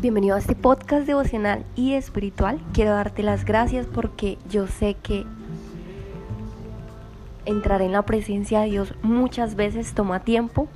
bienvenido 0.00 0.36
a 0.36 0.38
este 0.38 0.54
podcast 0.54 1.08
devocional 1.08 1.64
y 1.74 1.94
espiritual. 1.94 2.60
Quiero 2.72 2.92
darte 2.92 3.24
las 3.24 3.44
gracias 3.44 3.84
porque 3.84 4.38
yo 4.48 4.68
sé 4.68 4.94
que 5.02 5.26
entrar 7.46 7.82
en 7.82 7.90
la 7.90 8.02
presencia 8.02 8.60
de 8.60 8.70
Dios 8.70 8.94
muchas 9.02 9.56
veces 9.56 9.94
toma 9.94 10.20
tiempo, 10.20 10.68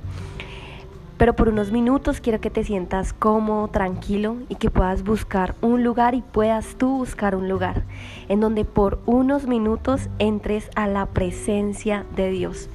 pero 1.17 1.37
por 1.37 1.47
unos 1.47 1.71
minutos 1.71 2.19
quiero 2.19 2.41
que 2.41 2.49
te 2.49 2.65
sientas 2.65 3.13
cómodo, 3.13 3.69
tranquilo 3.69 4.35
y 4.49 4.55
que 4.55 4.69
puedas 4.69 5.03
buscar 5.03 5.55
un 5.61 5.85
lugar 5.85 6.15
y 6.15 6.21
puedas 6.21 6.75
tú 6.75 6.97
buscar 6.97 7.33
un 7.33 7.47
lugar 7.47 7.83
en 8.27 8.41
donde 8.41 8.65
por 8.65 8.99
unos 9.05 9.47
minutos 9.47 10.09
entres 10.19 10.69
a 10.75 10.87
la 10.87 11.05
presencia 11.05 12.05
de 12.17 12.29
Dios. 12.29 12.69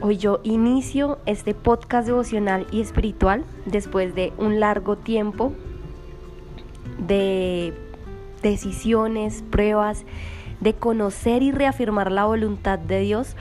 Hoy 0.00 0.16
yo 0.18 0.40
inicio 0.42 1.18
este 1.24 1.54
podcast 1.54 2.06
devocional 2.06 2.66
y 2.70 2.80
espiritual 2.80 3.44
después 3.64 4.14
de 4.14 4.32
un 4.38 4.60
largo 4.60 4.96
tiempo 4.96 5.52
de 6.98 7.72
decisiones, 8.42 9.42
pruebas, 9.50 10.04
de 10.60 10.74
conocer 10.74 11.42
y 11.42 11.52
reafirmar 11.52 12.10
la 12.12 12.24
voluntad 12.24 12.78
de 12.78 13.00
Dios. 13.00 13.36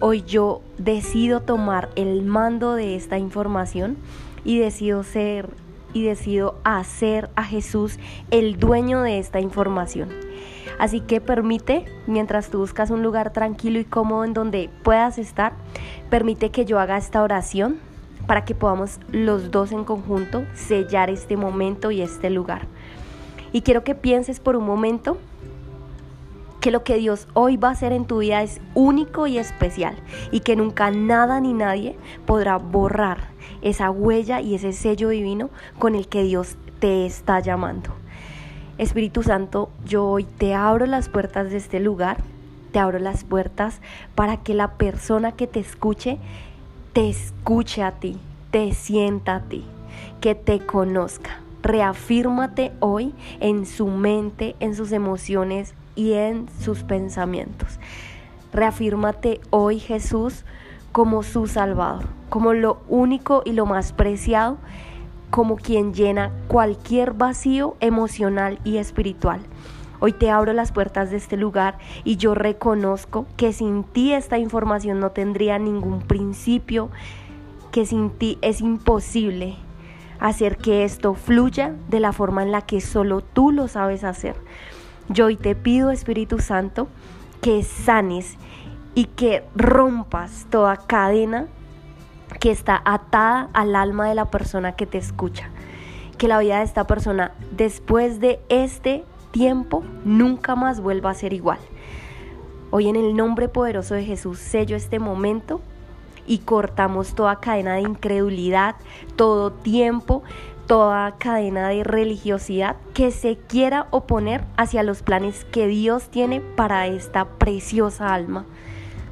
Hoy 0.00 0.22
yo 0.22 0.62
decido 0.78 1.40
tomar 1.40 1.90
el 1.94 2.22
mando 2.22 2.74
de 2.74 2.96
esta 2.96 3.18
información 3.18 3.96
y 4.44 4.58
decido 4.58 5.02
ser 5.04 5.50
y 5.92 6.04
decido 6.04 6.56
hacer 6.64 7.30
a 7.34 7.44
Jesús 7.44 7.98
el 8.30 8.58
dueño 8.58 9.02
de 9.02 9.18
esta 9.18 9.40
información. 9.40 10.10
Así 10.78 11.00
que 11.00 11.20
permite, 11.20 11.84
mientras 12.06 12.50
tú 12.50 12.58
buscas 12.58 12.90
un 12.90 13.02
lugar 13.02 13.32
tranquilo 13.32 13.78
y 13.80 13.84
cómodo 13.84 14.24
en 14.24 14.32
donde 14.32 14.70
puedas 14.82 15.18
estar, 15.18 15.52
permite 16.08 16.50
que 16.50 16.64
yo 16.64 16.78
haga 16.78 16.96
esta 16.96 17.22
oración 17.22 17.78
para 18.26 18.44
que 18.44 18.54
podamos 18.54 19.00
los 19.10 19.50
dos 19.50 19.72
en 19.72 19.84
conjunto 19.84 20.44
sellar 20.54 21.10
este 21.10 21.36
momento 21.36 21.90
y 21.90 22.02
este 22.02 22.30
lugar. 22.30 22.66
Y 23.52 23.62
quiero 23.62 23.82
que 23.82 23.94
pienses 23.94 24.38
por 24.38 24.54
un 24.54 24.66
momento 24.66 25.18
que 26.60 26.70
lo 26.70 26.84
que 26.84 26.96
Dios 26.96 27.28
hoy 27.34 27.56
va 27.56 27.68
a 27.68 27.72
hacer 27.72 27.92
en 27.92 28.04
tu 28.04 28.18
vida 28.18 28.42
es 28.42 28.60
único 28.74 29.26
y 29.26 29.38
especial 29.38 29.96
y 30.30 30.40
que 30.40 30.56
nunca 30.56 30.90
nada 30.90 31.40
ni 31.40 31.54
nadie 31.54 31.96
podrá 32.26 32.58
borrar 32.58 33.28
esa 33.62 33.90
huella 33.90 34.40
y 34.40 34.54
ese 34.54 34.72
sello 34.72 35.08
divino 35.08 35.50
con 35.78 35.94
el 35.94 36.08
que 36.08 36.22
Dios 36.22 36.56
te 36.80 37.06
está 37.06 37.40
llamando. 37.40 37.94
Espíritu 38.78 39.24
Santo, 39.24 39.70
yo 39.84 40.06
hoy 40.06 40.22
te 40.24 40.54
abro 40.54 40.86
las 40.86 41.08
puertas 41.08 41.50
de 41.50 41.56
este 41.56 41.80
lugar, 41.80 42.18
te 42.70 42.78
abro 42.78 43.00
las 43.00 43.24
puertas 43.24 43.80
para 44.14 44.36
que 44.36 44.54
la 44.54 44.74
persona 44.74 45.32
que 45.32 45.48
te 45.48 45.58
escuche, 45.58 46.18
te 46.92 47.08
escuche 47.08 47.82
a 47.82 47.90
ti, 47.90 48.18
te 48.52 48.72
sienta 48.74 49.34
a 49.34 49.40
ti, 49.40 49.64
que 50.20 50.36
te 50.36 50.60
conozca. 50.60 51.40
Reafírmate 51.60 52.70
hoy 52.78 53.14
en 53.40 53.66
su 53.66 53.88
mente, 53.88 54.54
en 54.60 54.76
sus 54.76 54.92
emociones 54.92 55.74
y 55.96 56.12
en 56.12 56.46
sus 56.60 56.84
pensamientos. 56.84 57.80
Reafírmate 58.52 59.40
hoy 59.50 59.80
Jesús 59.80 60.44
como 60.92 61.24
su 61.24 61.48
Salvador, 61.48 62.04
como 62.28 62.52
lo 62.52 62.78
único 62.88 63.42
y 63.44 63.52
lo 63.54 63.66
más 63.66 63.92
preciado 63.92 64.56
como 65.30 65.56
quien 65.56 65.94
llena 65.94 66.32
cualquier 66.48 67.12
vacío 67.12 67.76
emocional 67.80 68.58
y 68.64 68.78
espiritual. 68.78 69.40
Hoy 70.00 70.12
te 70.12 70.30
abro 70.30 70.52
las 70.52 70.70
puertas 70.72 71.10
de 71.10 71.16
este 71.16 71.36
lugar 71.36 71.78
y 72.04 72.16
yo 72.16 72.34
reconozco 72.34 73.26
que 73.36 73.52
sin 73.52 73.82
ti 73.82 74.12
esta 74.12 74.38
información 74.38 75.00
no 75.00 75.10
tendría 75.10 75.58
ningún 75.58 76.00
principio, 76.00 76.90
que 77.72 77.84
sin 77.84 78.10
ti 78.10 78.38
es 78.40 78.60
imposible 78.60 79.56
hacer 80.20 80.56
que 80.56 80.84
esto 80.84 81.14
fluya 81.14 81.74
de 81.88 82.00
la 82.00 82.12
forma 82.12 82.42
en 82.42 82.52
la 82.52 82.62
que 82.62 82.80
solo 82.80 83.20
tú 83.20 83.52
lo 83.52 83.68
sabes 83.68 84.04
hacer. 84.04 84.36
Yo 85.08 85.26
hoy 85.26 85.36
te 85.36 85.54
pido, 85.54 85.90
Espíritu 85.90 86.38
Santo, 86.38 86.88
que 87.40 87.62
sanes 87.62 88.36
y 88.94 89.06
que 89.06 89.44
rompas 89.54 90.46
toda 90.50 90.76
cadena 90.76 91.46
que 92.40 92.50
está 92.50 92.80
atada 92.84 93.48
al 93.52 93.74
alma 93.74 94.08
de 94.08 94.14
la 94.14 94.26
persona 94.26 94.72
que 94.72 94.86
te 94.86 94.98
escucha. 94.98 95.48
Que 96.18 96.28
la 96.28 96.38
vida 96.38 96.58
de 96.58 96.64
esta 96.64 96.86
persona 96.86 97.32
después 97.56 98.20
de 98.20 98.40
este 98.48 99.04
tiempo 99.30 99.84
nunca 100.04 100.56
más 100.56 100.80
vuelva 100.80 101.10
a 101.10 101.14
ser 101.14 101.32
igual. 101.32 101.58
Hoy 102.70 102.88
en 102.88 102.96
el 102.96 103.16
nombre 103.16 103.48
poderoso 103.48 103.94
de 103.94 104.04
Jesús 104.04 104.38
sello 104.38 104.76
este 104.76 104.98
momento 104.98 105.60
y 106.26 106.38
cortamos 106.38 107.14
toda 107.14 107.40
cadena 107.40 107.74
de 107.74 107.82
incredulidad, 107.82 108.76
todo 109.16 109.50
tiempo, 109.50 110.22
toda 110.66 111.16
cadena 111.16 111.70
de 111.70 111.82
religiosidad 111.82 112.76
que 112.92 113.10
se 113.10 113.38
quiera 113.38 113.86
oponer 113.90 114.44
hacia 114.58 114.82
los 114.82 115.02
planes 115.02 115.46
que 115.46 115.66
Dios 115.66 116.10
tiene 116.10 116.42
para 116.42 116.86
esta 116.86 117.24
preciosa 117.24 118.12
alma. 118.12 118.44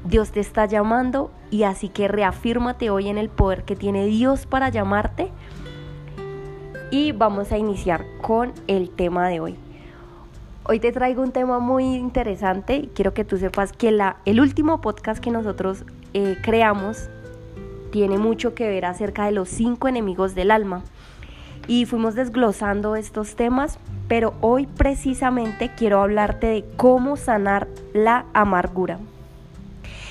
Dios 0.06 0.30
te 0.30 0.38
está 0.38 0.66
llamando 0.66 1.32
y 1.50 1.64
así 1.64 1.88
que 1.88 2.06
reafírmate 2.06 2.90
hoy 2.90 3.08
en 3.08 3.18
el 3.18 3.28
poder 3.28 3.64
que 3.64 3.74
tiene 3.74 4.06
Dios 4.06 4.46
para 4.46 4.68
llamarte. 4.68 5.32
Y 6.92 7.10
vamos 7.10 7.50
a 7.50 7.58
iniciar 7.58 8.04
con 8.22 8.52
el 8.68 8.90
tema 8.90 9.28
de 9.28 9.40
hoy. 9.40 9.56
Hoy 10.62 10.78
te 10.78 10.92
traigo 10.92 11.22
un 11.22 11.32
tema 11.32 11.58
muy 11.58 11.84
interesante 11.84 12.76
y 12.76 12.86
quiero 12.94 13.14
que 13.14 13.24
tú 13.24 13.36
sepas 13.36 13.72
que 13.72 13.88
el 14.24 14.40
último 14.40 14.80
podcast 14.80 15.20
que 15.20 15.32
nosotros 15.32 15.84
eh, 16.14 16.36
creamos 16.40 17.08
tiene 17.90 18.16
mucho 18.16 18.54
que 18.54 18.68
ver 18.68 18.84
acerca 18.84 19.26
de 19.26 19.32
los 19.32 19.48
cinco 19.48 19.88
enemigos 19.88 20.36
del 20.36 20.52
alma. 20.52 20.82
Y 21.66 21.84
fuimos 21.84 22.14
desglosando 22.14 22.94
estos 22.94 23.34
temas, 23.34 23.80
pero 24.06 24.34
hoy 24.40 24.68
precisamente 24.68 25.72
quiero 25.76 26.00
hablarte 26.00 26.46
de 26.46 26.64
cómo 26.76 27.16
sanar 27.16 27.66
la 27.92 28.26
amargura. 28.34 29.00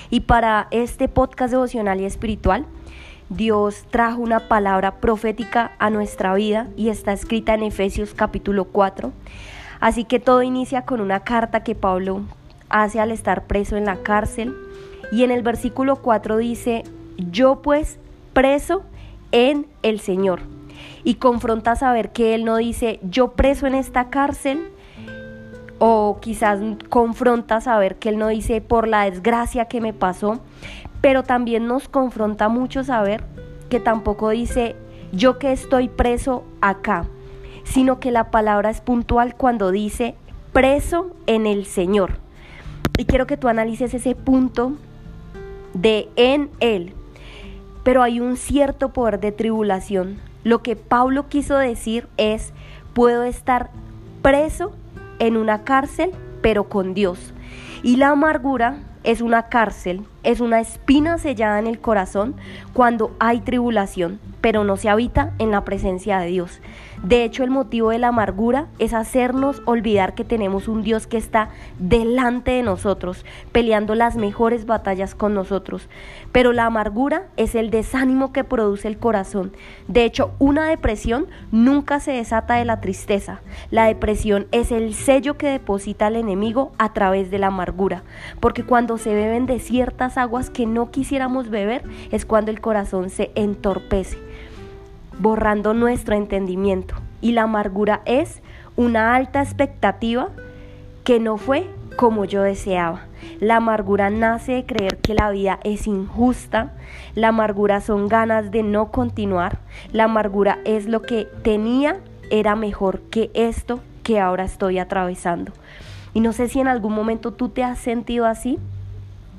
Y 0.09 0.21
para 0.21 0.67
este 0.71 1.07
podcast 1.07 1.51
devocional 1.51 1.99
y 2.01 2.05
espiritual, 2.05 2.65
Dios 3.29 3.85
trajo 3.89 4.21
una 4.21 4.47
palabra 4.47 4.99
profética 5.01 5.71
a 5.79 5.89
nuestra 5.89 6.33
vida 6.35 6.67
y 6.77 6.89
está 6.89 7.11
escrita 7.11 7.55
en 7.55 7.63
Efesios 7.63 8.13
capítulo 8.13 8.65
4. 8.65 9.11
Así 9.79 10.03
que 10.03 10.19
todo 10.19 10.43
inicia 10.43 10.83
con 10.83 11.01
una 11.01 11.21
carta 11.21 11.63
que 11.63 11.75
Pablo 11.75 12.21
hace 12.69 12.99
al 12.99 13.11
estar 13.11 13.45
preso 13.45 13.77
en 13.77 13.85
la 13.85 13.97
cárcel. 13.97 14.55
Y 15.11 15.23
en 15.23 15.31
el 15.31 15.41
versículo 15.41 15.97
4 15.97 16.37
dice, 16.37 16.83
yo 17.17 17.61
pues 17.61 17.97
preso 18.33 18.83
en 19.31 19.65
el 19.81 19.99
Señor. 19.99 20.41
Y 21.03 21.15
confronta 21.15 21.75
saber 21.75 22.11
que 22.11 22.35
él 22.35 22.45
no 22.45 22.57
dice, 22.57 22.99
yo 23.03 23.33
preso 23.33 23.67
en 23.67 23.75
esta 23.75 24.09
cárcel, 24.09 24.69
o 25.79 26.19
quizás 26.21 26.59
confronta 26.89 27.61
saber 27.61 27.95
que 27.97 28.09
Él 28.09 28.17
no 28.17 28.27
dice 28.27 28.61
por 28.61 28.87
la 28.87 29.03
desgracia 29.09 29.65
que 29.65 29.81
me 29.81 29.93
pasó, 29.93 30.39
pero 31.01 31.23
también 31.23 31.67
nos 31.67 31.87
confronta 31.87 32.49
mucho 32.49 32.83
saber 32.83 33.23
que 33.69 33.79
tampoco 33.79 34.29
dice 34.29 34.75
yo 35.11 35.37
que 35.39 35.51
estoy 35.51 35.89
preso 35.89 36.43
acá, 36.61 37.05
sino 37.63 37.99
que 37.99 38.11
la 38.11 38.31
palabra 38.31 38.69
es 38.69 38.81
puntual 38.81 39.35
cuando 39.35 39.71
dice 39.71 40.15
preso 40.53 41.15
en 41.27 41.45
el 41.45 41.65
Señor. 41.65 42.19
Y 42.97 43.05
quiero 43.05 43.27
que 43.27 43.37
tú 43.37 43.47
analices 43.47 43.93
ese 43.93 44.15
punto 44.15 44.73
de 45.73 46.07
en 46.15 46.49
Él. 46.59 46.93
Pero 47.83 48.01
hay 48.01 48.19
un 48.19 48.37
cierto 48.37 48.93
poder 48.93 49.19
de 49.19 49.31
tribulación. 49.31 50.17
Lo 50.43 50.63
que 50.63 50.75
Pablo 50.75 51.27
quiso 51.27 51.57
decir 51.57 52.07
es, 52.17 52.53
puedo 52.93 53.23
estar 53.23 53.69
preso 54.21 54.71
en 55.19 55.37
una 55.37 55.63
cárcel, 55.63 56.11
pero 56.41 56.69
con 56.69 56.93
Dios. 56.93 57.33
Y 57.83 57.97
la 57.97 58.09
amargura 58.09 58.77
es 59.03 59.21
una 59.21 59.49
cárcel, 59.49 60.05
es 60.25 60.41
una 60.41 60.59
espina 60.59 61.17
sellada 61.17 61.59
en 61.59 61.67
el 61.67 61.79
corazón 61.79 62.35
cuando 62.73 63.15
hay 63.19 63.39
tribulación, 63.39 64.19
pero 64.41 64.63
no 64.63 64.75
se 64.75 64.89
habita 64.89 65.33
en 65.39 65.51
la 65.51 65.63
presencia 65.63 66.19
de 66.19 66.27
Dios. 66.27 66.59
De 67.03 67.23
hecho, 67.23 67.43
el 67.43 67.51
motivo 67.51 67.91
de 67.91 67.99
la 67.99 68.07
amargura 68.07 68.67
es 68.79 68.93
hacernos 68.93 69.61
olvidar 69.65 70.15
que 70.15 70.23
tenemos 70.23 70.67
un 70.67 70.81
Dios 70.81 71.07
que 71.07 71.17
está 71.17 71.49
delante 71.77 72.51
de 72.51 72.63
nosotros, 72.63 73.25
peleando 73.51 73.95
las 73.95 74.15
mejores 74.15 74.65
batallas 74.65 75.13
con 75.13 75.33
nosotros. 75.33 75.87
Pero 76.31 76.51
la 76.51 76.65
amargura 76.65 77.27
es 77.37 77.53
el 77.53 77.69
desánimo 77.69 78.33
que 78.33 78.43
produce 78.43 78.87
el 78.87 78.97
corazón. 78.97 79.51
De 79.87 80.03
hecho, 80.03 80.31
una 80.39 80.67
depresión 80.67 81.27
nunca 81.51 81.99
se 81.99 82.13
desata 82.13 82.55
de 82.55 82.65
la 82.65 82.81
tristeza. 82.81 83.41
La 83.71 83.85
depresión 83.85 84.47
es 84.51 84.71
el 84.71 84.93
sello 84.95 85.37
que 85.37 85.49
deposita 85.49 86.07
el 86.07 86.15
enemigo 86.15 86.71
a 86.77 86.93
través 86.93 87.29
de 87.29 87.39
la 87.39 87.47
amargura. 87.47 88.03
Porque 88.39 88.63
cuando 88.63 88.97
se 88.97 89.13
beben 89.13 89.45
de 89.45 89.59
ciertas 89.59 90.14
aguas 90.17 90.49
que 90.49 90.65
no 90.65 90.91
quisiéramos 90.91 91.49
beber, 91.49 91.83
es 92.11 92.25
cuando 92.25 92.51
el 92.51 92.61
corazón 92.61 93.09
se 93.09 93.31
entorpece 93.35 94.17
borrando 95.19 95.73
nuestro 95.73 96.15
entendimiento. 96.15 96.95
Y 97.21 97.31
la 97.31 97.43
amargura 97.43 98.01
es 98.05 98.41
una 98.75 99.15
alta 99.15 99.41
expectativa 99.41 100.29
que 101.03 101.19
no 101.19 101.37
fue 101.37 101.67
como 101.95 102.25
yo 102.25 102.41
deseaba. 102.41 103.05
La 103.39 103.57
amargura 103.57 104.09
nace 104.09 104.53
de 104.53 104.65
creer 104.65 104.97
que 104.97 105.13
la 105.13 105.29
vida 105.31 105.59
es 105.63 105.87
injusta. 105.87 106.73
La 107.15 107.29
amargura 107.29 107.81
son 107.81 108.07
ganas 108.07 108.51
de 108.51 108.63
no 108.63 108.91
continuar. 108.91 109.59
La 109.91 110.05
amargura 110.05 110.59
es 110.65 110.87
lo 110.87 111.01
que 111.01 111.27
tenía 111.41 111.97
era 112.29 112.55
mejor 112.55 113.01
que 113.09 113.31
esto 113.33 113.79
que 114.03 114.19
ahora 114.19 114.43
estoy 114.43 114.77
atravesando. 114.77 115.51
Y 116.13 116.19
no 116.19 116.33
sé 116.33 116.47
si 116.47 116.59
en 116.59 116.67
algún 116.67 116.93
momento 116.93 117.33
tú 117.33 117.49
te 117.49 117.63
has 117.63 117.79
sentido 117.79 118.25
así. 118.25 118.59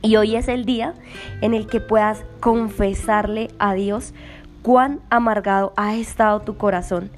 Y 0.03 0.17
hoy 0.17 0.37
es 0.37 0.49
el 0.49 0.65
día 0.65 0.95
en 1.41 1.55
el 1.55 1.67
que 1.67 1.81
puedas 1.81 2.25
confesarle 2.41 3.49
a 3.59 3.75
Dios 3.75 4.15
cuán 4.63 5.01
amargado 5.11 5.73
ha 5.77 5.95
estado 5.95 6.41
tu 6.41 6.57
corazón. 6.57 7.11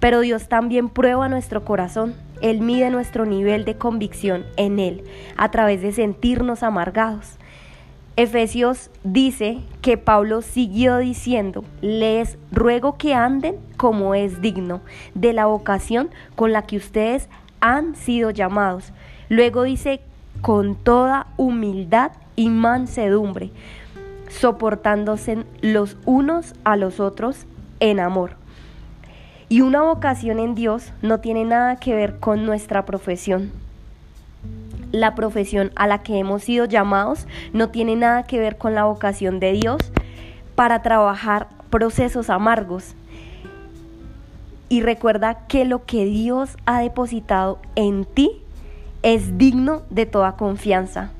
Pero 0.00 0.20
Dios 0.20 0.48
también 0.48 0.88
prueba 0.88 1.28
nuestro 1.28 1.64
corazón. 1.64 2.14
Él 2.40 2.60
mide 2.60 2.90
nuestro 2.90 3.24
nivel 3.24 3.64
de 3.64 3.76
convicción 3.76 4.44
en 4.56 4.78
Él 4.78 5.04
a 5.36 5.50
través 5.50 5.82
de 5.82 5.92
sentirnos 5.92 6.62
amargados. 6.62 7.38
Efesios 8.16 8.90
dice 9.02 9.58
que 9.82 9.98
Pablo 9.98 10.40
siguió 10.40 10.98
diciendo, 10.98 11.64
les 11.80 12.38
ruego 12.52 12.96
que 12.96 13.12
anden 13.12 13.56
como 13.76 14.14
es 14.14 14.40
digno 14.40 14.82
de 15.14 15.32
la 15.32 15.46
vocación 15.46 16.10
con 16.36 16.52
la 16.52 16.62
que 16.62 16.76
ustedes 16.76 17.28
han 17.60 17.96
sido 17.96 18.30
llamados. 18.30 18.92
Luego 19.28 19.64
dice, 19.64 20.00
con 20.42 20.76
toda 20.76 21.26
humildad 21.36 22.12
y 22.36 22.48
mansedumbre, 22.50 23.50
soportándose 24.28 25.44
los 25.60 25.96
unos 26.04 26.54
a 26.64 26.76
los 26.76 27.00
otros 27.00 27.46
en 27.80 28.00
amor. 28.00 28.36
Y 29.48 29.60
una 29.60 29.82
vocación 29.82 30.38
en 30.38 30.54
Dios 30.54 30.92
no 31.02 31.20
tiene 31.20 31.44
nada 31.44 31.76
que 31.76 31.94
ver 31.94 32.18
con 32.18 32.46
nuestra 32.46 32.84
profesión 32.84 33.52
la 34.94 35.16
profesión 35.16 35.72
a 35.74 35.88
la 35.88 36.04
que 36.04 36.20
hemos 36.20 36.44
sido 36.44 36.66
llamados 36.66 37.26
no 37.52 37.70
tiene 37.70 37.96
nada 37.96 38.22
que 38.22 38.38
ver 38.38 38.56
con 38.58 38.76
la 38.76 38.84
vocación 38.84 39.40
de 39.40 39.52
Dios 39.52 39.80
para 40.54 40.82
trabajar 40.82 41.48
procesos 41.68 42.30
amargos. 42.30 42.94
Y 44.68 44.82
recuerda 44.82 45.46
que 45.48 45.64
lo 45.64 45.84
que 45.84 46.04
Dios 46.04 46.56
ha 46.64 46.80
depositado 46.80 47.58
en 47.74 48.04
ti 48.04 48.40
es 49.02 49.36
digno 49.36 49.82
de 49.90 50.06
toda 50.06 50.36
confianza, 50.36 51.10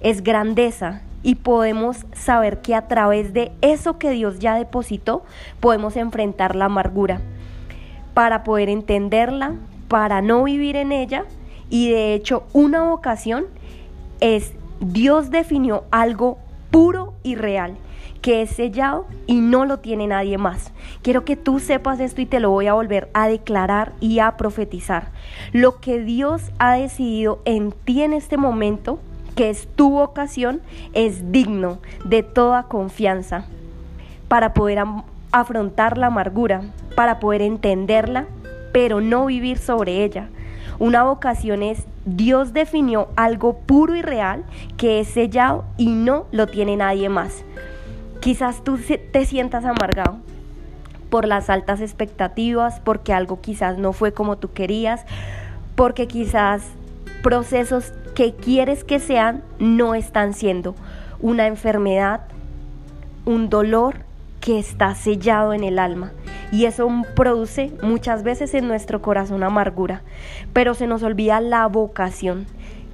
es 0.00 0.22
grandeza 0.22 1.02
y 1.22 1.36
podemos 1.36 2.06
saber 2.12 2.62
que 2.62 2.74
a 2.74 2.88
través 2.88 3.32
de 3.32 3.52
eso 3.60 3.98
que 3.98 4.10
Dios 4.10 4.38
ya 4.38 4.54
depositó 4.54 5.24
podemos 5.60 5.96
enfrentar 5.96 6.54
la 6.54 6.66
amargura 6.66 7.20
para 8.14 8.44
poder 8.44 8.68
entenderla, 8.68 9.54
para 9.88 10.22
no 10.22 10.44
vivir 10.44 10.76
en 10.76 10.92
ella 10.92 11.24
y 11.70 11.90
de 11.90 12.14
hecho, 12.14 12.44
una 12.52 12.82
vocación 12.82 13.46
es 14.20 14.52
Dios 14.80 15.30
definió 15.30 15.84
algo 15.90 16.38
puro 16.70 17.14
y 17.22 17.34
real 17.34 17.76
que 18.22 18.42
es 18.42 18.50
sellado 18.50 19.06
y 19.26 19.40
no 19.40 19.64
lo 19.64 19.78
tiene 19.78 20.06
nadie 20.08 20.38
más. 20.38 20.72
Quiero 21.02 21.24
que 21.24 21.36
tú 21.36 21.60
sepas 21.60 22.00
esto 22.00 22.20
y 22.20 22.26
te 22.26 22.40
lo 22.40 22.50
voy 22.50 22.66
a 22.66 22.74
volver 22.74 23.08
a 23.14 23.28
declarar 23.28 23.92
y 24.00 24.18
a 24.18 24.36
profetizar. 24.36 25.12
Lo 25.52 25.80
que 25.80 26.00
Dios 26.00 26.50
ha 26.58 26.74
decidido 26.74 27.40
en 27.44 27.72
ti 27.72 28.02
en 28.02 28.12
este 28.12 28.36
momento, 28.36 28.98
que 29.38 29.50
es 29.50 29.68
tu 29.76 29.90
vocación, 29.92 30.60
es 30.92 31.30
digno 31.30 31.78
de 32.04 32.24
toda 32.24 32.64
confianza 32.64 33.44
para 34.26 34.52
poder 34.52 34.82
afrontar 35.32 35.96
la 35.96 36.08
amargura, 36.08 36.62
para 36.96 37.20
poder 37.20 37.42
entenderla, 37.42 38.26
pero 38.72 39.00
no 39.00 39.26
vivir 39.26 39.58
sobre 39.58 40.04
ella 40.04 40.28
una 40.80 41.02
vocación 41.02 41.62
es 41.62 41.84
Dios 42.04 42.52
definió 42.52 43.08
algo 43.16 43.58
puro 43.58 43.96
y 43.96 44.02
real 44.02 44.44
que 44.76 45.00
es 45.00 45.08
sellado 45.08 45.64
y 45.76 45.86
no 45.88 46.26
lo 46.30 46.46
tiene 46.46 46.76
nadie 46.76 47.08
más. 47.08 47.44
Quizás 48.20 48.62
tú 48.62 48.78
te 49.12 49.24
sientas 49.24 49.64
amargado 49.64 50.18
por 51.10 51.26
las 51.26 51.50
altas 51.50 51.80
expectativas, 51.80 52.80
porque 52.80 53.12
algo 53.12 53.40
quizás 53.40 53.78
no 53.78 53.92
fue 53.92 54.12
como 54.12 54.36
tú 54.38 54.52
querías, 54.52 55.04
porque 55.74 56.06
quizás 56.06 56.62
procesos 57.22 57.92
que 58.18 58.32
quieres 58.32 58.82
que 58.82 58.98
sean 58.98 59.44
no 59.60 59.94
están 59.94 60.34
siendo. 60.34 60.74
Una 61.20 61.46
enfermedad, 61.46 62.22
un 63.24 63.48
dolor 63.48 63.98
que 64.40 64.58
está 64.58 64.96
sellado 64.96 65.52
en 65.52 65.62
el 65.62 65.78
alma. 65.78 66.10
Y 66.50 66.64
eso 66.64 66.90
produce 67.14 67.70
muchas 67.80 68.24
veces 68.24 68.54
en 68.54 68.66
nuestro 68.66 69.00
corazón 69.02 69.44
amargura, 69.44 70.02
pero 70.52 70.74
se 70.74 70.88
nos 70.88 71.04
olvida 71.04 71.40
la 71.40 71.68
vocación, 71.68 72.46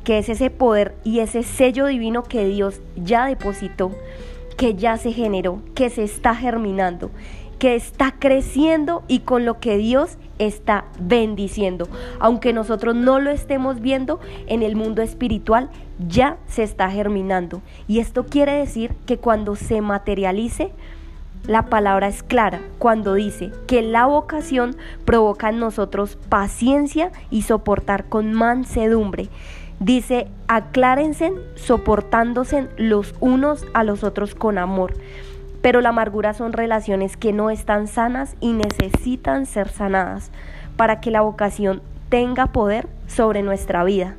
que 0.05 0.19
es 0.19 0.29
ese 0.29 0.51
poder 0.51 0.95
y 1.05 1.21
ese 1.21 1.43
sello 1.43 1.87
divino 1.87 2.23
que 2.23 2.47
Dios 2.47 2.83
ya 2.95 3.25
depositó, 3.25 3.93
que 4.59 4.75
ya 4.75 4.99
se 4.99 5.11
generó, 5.11 5.63
que 5.75 5.89
se 5.89 6.03
está 6.03 6.35
germinando, 6.35 7.11
que 7.59 7.75
está 7.75 8.15
creciendo 8.19 9.03
y 9.09 9.21
con 9.21 9.45
lo 9.45 9.61
que 9.61 9.77
Dios 9.77 10.19
está 10.39 10.85
bendiciendo. 10.99 11.89
Aunque 12.19 12.53
nosotros 12.53 12.95
no 12.95 13.21
lo 13.21 13.31
estemos 13.31 13.81
viendo 13.81 14.21
en 14.47 14.63
el 14.63 14.77
mundo 14.77 15.03
espiritual, 15.03 15.71
ya 16.09 16.39
se 16.47 16.63
está 16.63 16.91
germinando. 16.91 17.63
Y 17.89 18.01
esto 18.01 18.27
quiere 18.27 18.53
decir 18.53 18.95
que 19.07 19.19
cuando 19.19 19.57
se 19.57 19.81
materialice, 19.81 20.73
la 21.47 21.67
palabra 21.67 22.09
es 22.09 22.23
clara 22.23 22.61
cuando 22.79 23.15
dice 23.15 23.53
que 23.67 23.83
la 23.83 24.07
vocación 24.07 24.77
provoca 25.05 25.51
en 25.51 25.59
nosotros 25.59 26.17
paciencia 26.29 27.13
y 27.31 27.43
soportar 27.43 28.07
con 28.09 28.33
mansedumbre. 28.33 29.29
Dice, 29.79 30.29
aclárense 30.49 31.33
soportándose 31.57 32.69
los 32.79 33.15
unos 33.21 33.67
a 33.75 33.85
los 33.85 34.05
otros 34.05 34.35
con 34.35 34.57
amor. 34.57 34.95
Pero 35.65 35.81
la 35.81 35.89
amargura 35.89 36.35
son 36.35 36.53
relaciones 36.53 37.17
que 37.17 37.33
no 37.33 37.49
están 37.49 37.87
sanas 37.87 38.37
y 38.39 38.53
necesitan 38.53 39.47
ser 39.47 39.71
sanadas 39.71 40.31
para 40.77 41.01
que 41.01 41.11
la 41.11 41.23
vocación 41.23 41.81
tenga 42.11 42.49
poder 42.49 42.87
sobre 43.07 43.43
nuestra 43.43 43.83
vida 43.83 44.15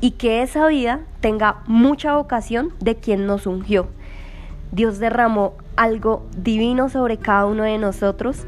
y 0.00 0.12
que 0.12 0.42
esa 0.42 0.68
vida 0.68 1.00
tenga 1.18 1.56
mucha 1.66 2.14
vocación 2.14 2.72
de 2.78 2.94
quien 2.94 3.26
nos 3.26 3.48
ungió. 3.48 3.88
Dios 4.70 5.00
derramó 5.00 5.54
algo 5.74 6.24
divino 6.36 6.88
sobre 6.88 7.16
cada 7.16 7.46
uno 7.46 7.64
de 7.64 7.78
nosotros 7.78 8.46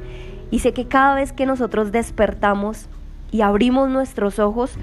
y 0.52 0.60
sé 0.60 0.72
que 0.72 0.86
cada 0.86 1.16
vez 1.16 1.32
que 1.32 1.44
nosotros 1.44 1.90
despertamos 1.90 2.86
y 3.32 3.40
abrimos 3.40 3.90
nuestros 3.90 4.38
ojos, 4.38 4.76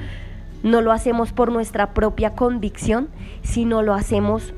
no 0.61 0.81
lo 0.81 0.91
hacemos 0.91 1.31
por 1.31 1.53
nuestra 1.53 1.93
propia 1.93 2.35
convicción, 2.35 3.07
sino 3.43 3.81
lo 3.81 3.93
hacemos 3.93 4.53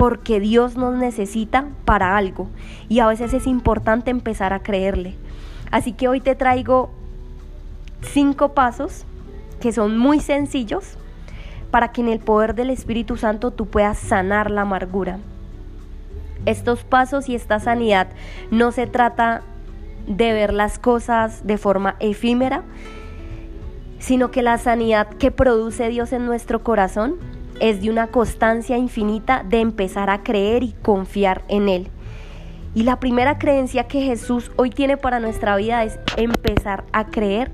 porque 0.00 0.40
Dios 0.40 0.78
nos 0.78 0.94
necesita 0.94 1.66
para 1.84 2.16
algo 2.16 2.48
y 2.88 3.00
a 3.00 3.06
veces 3.06 3.34
es 3.34 3.46
importante 3.46 4.10
empezar 4.10 4.54
a 4.54 4.62
creerle. 4.62 5.14
Así 5.70 5.92
que 5.92 6.08
hoy 6.08 6.22
te 6.22 6.34
traigo 6.34 6.88
cinco 8.00 8.54
pasos 8.54 9.04
que 9.60 9.72
son 9.72 9.98
muy 9.98 10.20
sencillos 10.20 10.96
para 11.70 11.92
que 11.92 12.00
en 12.00 12.08
el 12.08 12.18
poder 12.18 12.54
del 12.54 12.70
Espíritu 12.70 13.18
Santo 13.18 13.50
tú 13.50 13.66
puedas 13.66 13.98
sanar 13.98 14.50
la 14.50 14.62
amargura. 14.62 15.18
Estos 16.46 16.82
pasos 16.82 17.28
y 17.28 17.34
esta 17.34 17.60
sanidad 17.60 18.08
no 18.50 18.72
se 18.72 18.86
trata 18.86 19.42
de 20.06 20.32
ver 20.32 20.54
las 20.54 20.78
cosas 20.78 21.46
de 21.46 21.58
forma 21.58 21.96
efímera, 22.00 22.62
sino 23.98 24.30
que 24.30 24.40
la 24.40 24.56
sanidad 24.56 25.08
que 25.08 25.30
produce 25.30 25.90
Dios 25.90 26.14
en 26.14 26.24
nuestro 26.24 26.64
corazón 26.64 27.16
es 27.60 27.82
de 27.82 27.90
una 27.90 28.08
constancia 28.08 28.76
infinita 28.76 29.44
de 29.48 29.60
empezar 29.60 30.10
a 30.10 30.22
creer 30.22 30.62
y 30.62 30.72
confiar 30.82 31.42
en 31.48 31.68
Él. 31.68 31.88
Y 32.74 32.84
la 32.84 33.00
primera 33.00 33.38
creencia 33.38 33.84
que 33.84 34.00
Jesús 34.00 34.50
hoy 34.56 34.70
tiene 34.70 34.96
para 34.96 35.20
nuestra 35.20 35.56
vida 35.56 35.84
es 35.84 35.98
empezar 36.16 36.84
a 36.92 37.06
creer 37.06 37.52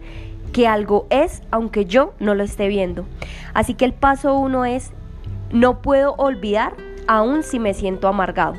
que 0.52 0.68
algo 0.68 1.06
es 1.10 1.42
aunque 1.50 1.84
yo 1.84 2.14
no 2.18 2.34
lo 2.34 2.44
esté 2.44 2.68
viendo. 2.68 3.06
Así 3.52 3.74
que 3.74 3.84
el 3.84 3.92
paso 3.92 4.34
uno 4.38 4.64
es, 4.64 4.92
no 5.52 5.82
puedo 5.82 6.14
olvidar 6.14 6.74
aún 7.06 7.42
si 7.42 7.58
me 7.58 7.74
siento 7.74 8.08
amargado. 8.08 8.54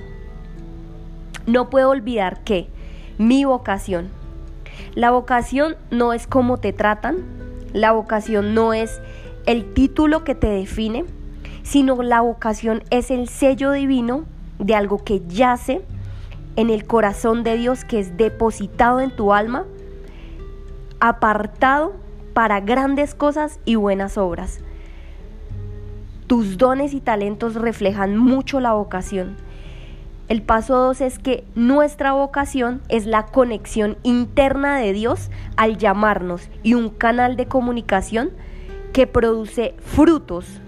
No 1.45 1.69
puedo 1.69 1.89
olvidar 1.89 2.43
que 2.43 2.67
mi 3.17 3.45
vocación, 3.45 4.09
la 4.95 5.11
vocación 5.11 5.75
no 5.91 6.13
es 6.13 6.27
cómo 6.27 6.57
te 6.57 6.73
tratan, 6.73 7.17
la 7.73 7.91
vocación 7.91 8.53
no 8.53 8.73
es 8.73 8.99
el 9.45 9.73
título 9.73 10.23
que 10.23 10.35
te 10.35 10.47
define, 10.47 11.05
sino 11.67 12.01
la 12.01 12.21
vocación 12.21 12.81
es 12.91 13.11
el 13.11 13.27
sello 13.27 13.73
divino 13.73 14.23
de 14.57 14.73
algo 14.73 15.03
que 15.03 15.21
yace 15.27 15.81
en 16.55 16.69
el 16.69 16.85
corazón 16.85 17.43
de 17.43 17.57
Dios, 17.57 17.83
que 17.83 17.99
es 17.99 18.15
depositado 18.15 19.01
en 19.01 19.13
tu 19.13 19.33
alma, 19.33 19.65
apartado 21.01 21.93
para 22.33 22.61
grandes 22.61 23.13
cosas 23.15 23.59
y 23.65 23.75
buenas 23.75 24.17
obras. 24.17 24.61
Tus 26.27 26.57
dones 26.57 26.93
y 26.93 27.01
talentos 27.01 27.55
reflejan 27.55 28.15
mucho 28.15 28.61
la 28.61 28.71
vocación. 28.71 29.35
El 30.29 30.41
paso 30.43 30.77
dos 30.77 31.01
es 31.01 31.19
que 31.19 31.43
nuestra 31.53 32.13
vocación 32.13 32.81
es 32.87 33.05
la 33.05 33.25
conexión 33.25 33.97
interna 34.03 34.77
de 34.77 34.93
Dios 34.93 35.29
al 35.57 35.77
llamarnos 35.77 36.49
y 36.63 36.75
un 36.75 36.89
canal 36.89 37.35
de 37.35 37.47
comunicación 37.47 38.31
que 38.93 39.05
produce 39.05 39.75
frutos 39.79 40.61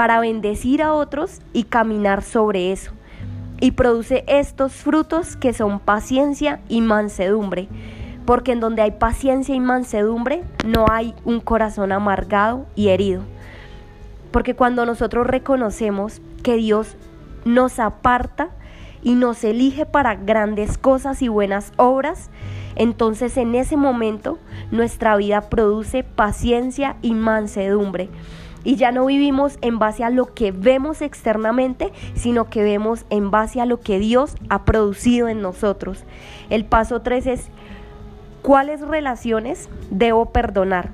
para 0.00 0.18
bendecir 0.18 0.80
a 0.82 0.94
otros 0.94 1.42
y 1.52 1.64
caminar 1.64 2.22
sobre 2.22 2.72
eso. 2.72 2.90
Y 3.60 3.72
produce 3.72 4.24
estos 4.28 4.72
frutos 4.72 5.36
que 5.36 5.52
son 5.52 5.78
paciencia 5.78 6.62
y 6.70 6.80
mansedumbre 6.80 7.68
porque 8.24 8.52
en 8.52 8.60
donde 8.60 8.80
hay 8.80 8.92
paciencia 8.92 9.54
y 9.54 9.60
mansedumbre 9.60 10.42
no 10.64 10.86
hay 10.90 11.14
un 11.26 11.40
corazón 11.40 11.92
amargado 11.92 12.64
y 12.74 12.88
herido. 12.88 13.20
Porque 14.30 14.56
cuando 14.56 14.86
nosotros 14.86 15.26
reconocemos 15.26 16.22
que 16.42 16.56
Dios 16.56 16.96
nos 17.44 17.78
aparta 17.78 18.48
y 19.02 19.16
nos 19.16 19.44
elige 19.44 19.84
para 19.84 20.14
grandes 20.14 20.78
cosas 20.78 21.20
y 21.20 21.28
buenas 21.28 21.74
obras, 21.76 22.30
entonces 22.74 23.36
en 23.36 23.54
ese 23.54 23.76
momento 23.76 24.38
nuestra 24.70 25.14
vida 25.18 25.42
produce 25.50 26.04
paciencia 26.04 26.96
y 27.02 27.12
mansedumbre. 27.12 28.08
Y 28.62 28.76
ya 28.76 28.92
no 28.92 29.06
vivimos 29.06 29.58
en 29.62 29.78
base 29.78 30.04
a 30.04 30.10
lo 30.10 30.34
que 30.34 30.52
vemos 30.52 31.00
externamente, 31.00 31.92
sino 32.14 32.50
que 32.50 32.62
vemos 32.62 33.06
en 33.08 33.30
base 33.30 33.60
a 33.60 33.66
lo 33.66 33.80
que 33.80 33.98
Dios 33.98 34.36
ha 34.48 34.64
producido 34.64 35.28
en 35.28 35.40
nosotros. 35.40 36.04
El 36.50 36.64
paso 36.64 37.00
3 37.00 37.26
es, 37.26 37.48
¿cuáles 38.42 38.80
relaciones 38.80 39.68
debo 39.90 40.26
perdonar 40.26 40.90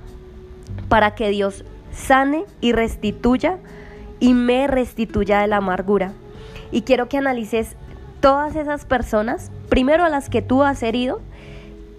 para 0.88 1.14
que 1.14 1.28
Dios 1.30 1.64
sane 1.92 2.44
y 2.60 2.72
restituya 2.72 3.58
y 4.20 4.34
me 4.34 4.68
restituya 4.68 5.40
de 5.40 5.48
la 5.48 5.56
amargura? 5.56 6.12
Y 6.70 6.82
quiero 6.82 7.08
que 7.08 7.18
analices 7.18 7.76
todas 8.20 8.54
esas 8.54 8.84
personas, 8.84 9.50
primero 9.68 10.04
a 10.04 10.08
las 10.08 10.28
que 10.28 10.42
tú 10.42 10.62
has 10.62 10.82
herido 10.82 11.20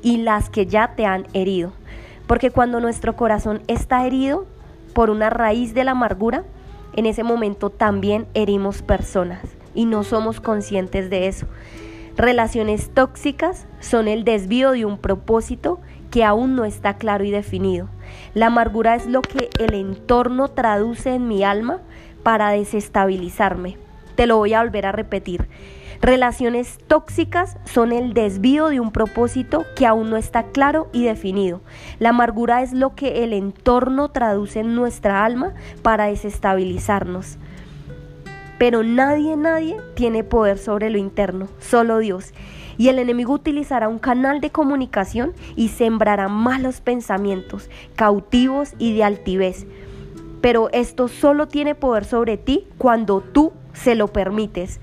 y 0.02 0.18
las 0.18 0.50
que 0.50 0.66
ya 0.66 0.96
te 0.96 1.06
han 1.06 1.28
herido. 1.34 1.74
Porque 2.28 2.52
cuando 2.52 2.80
nuestro 2.80 3.16
corazón 3.16 3.62
está 3.68 4.06
herido 4.06 4.46
por 4.98 5.12
una 5.12 5.30
raíz 5.30 5.76
de 5.76 5.84
la 5.84 5.92
amargura, 5.92 6.44
en 6.96 7.06
ese 7.06 7.22
momento 7.22 7.70
también 7.70 8.26
herimos 8.34 8.82
personas 8.82 9.44
y 9.76 9.86
no 9.86 10.04
somos 10.04 10.42
conscientes 10.42 11.12
de 11.12 11.28
eso. 11.28 11.46
Relaciones 12.16 12.90
tóxicas 12.90 13.68
son 13.80 14.08
el 14.08 14.24
desvío 14.24 14.72
de 14.72 14.86
un 14.86 14.98
propósito 14.98 15.80
que 16.10 16.24
aún 16.24 16.56
no 16.56 16.66
está 16.66 16.96
claro 16.96 17.24
y 17.24 17.30
definido. 17.30 17.90
La 18.34 18.48
amargura 18.48 18.96
es 18.96 19.06
lo 19.06 19.22
que 19.22 19.52
el 19.60 19.76
entorno 19.76 20.48
traduce 20.48 21.14
en 21.14 21.28
mi 21.28 21.44
alma 21.44 21.82
para 22.24 22.50
desestabilizarme. 22.50 23.78
Te 24.16 24.26
lo 24.26 24.38
voy 24.38 24.56
a 24.56 24.64
volver 24.64 24.88
a 24.88 24.94
repetir. 24.94 25.48
Relaciones 26.02 26.78
tóxicas 26.88 27.58
son 27.66 27.92
el 27.92 28.14
desvío 28.14 28.68
de 28.68 28.80
un 28.80 28.92
propósito 28.92 29.66
que 29.76 29.86
aún 29.86 30.10
no 30.10 30.18
está 30.18 30.44
claro 30.44 30.90
y 30.94 31.04
definido. 31.04 31.62
La 32.00 32.10
amargura 32.10 32.62
es 32.62 32.74
lo 32.74 32.96
que 32.96 33.24
el 33.24 33.34
entorno 33.34 34.10
traduce 34.10 34.60
en 34.60 34.76
nuestra 34.76 35.26
alma 35.26 35.54
para 35.82 36.06
desestabilizarnos. 36.06 37.38
Pero 38.58 38.84
nadie, 38.84 39.36
nadie 39.38 39.78
tiene 39.96 40.24
poder 40.24 40.58
sobre 40.58 40.90
lo 40.90 40.98
interno, 40.98 41.48
solo 41.60 42.00
Dios. 42.00 42.34
Y 42.78 42.90
el 42.90 43.00
enemigo 43.00 43.34
utilizará 43.34 43.88
un 43.88 44.00
canal 44.00 44.40
de 44.40 44.52
comunicación 44.52 45.34
y 45.56 45.70
sembrará 45.70 46.28
malos 46.28 46.80
pensamientos, 46.82 47.70
cautivos 47.96 48.74
y 48.78 48.96
de 48.96 49.04
altivez. 49.04 49.66
Pero 50.42 50.70
esto 50.72 51.08
solo 51.08 51.48
tiene 51.48 51.74
poder 51.74 52.06
sobre 52.06 52.38
ti 52.38 52.68
cuando 52.78 53.22
tú 53.22 53.52
se 53.74 53.96
lo 53.96 54.08
permites. 54.08 54.80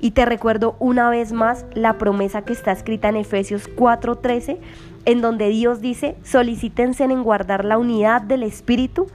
Y 0.00 0.12
te 0.12 0.24
recuerdo 0.24 0.76
una 0.78 1.10
vez 1.10 1.32
más 1.32 1.64
la 1.74 1.98
promesa 1.98 2.42
que 2.42 2.52
está 2.52 2.72
escrita 2.72 3.08
en 3.08 3.16
Efesios 3.16 3.68
4:13, 3.68 4.58
en 5.04 5.20
donde 5.20 5.48
Dios 5.48 5.80
dice, 5.80 6.16
solicítense 6.22 7.04
en 7.04 7.22
guardar 7.22 7.64
la 7.64 7.78
unidad 7.78 8.22
del 8.22 8.42
Espíritu 8.42 9.06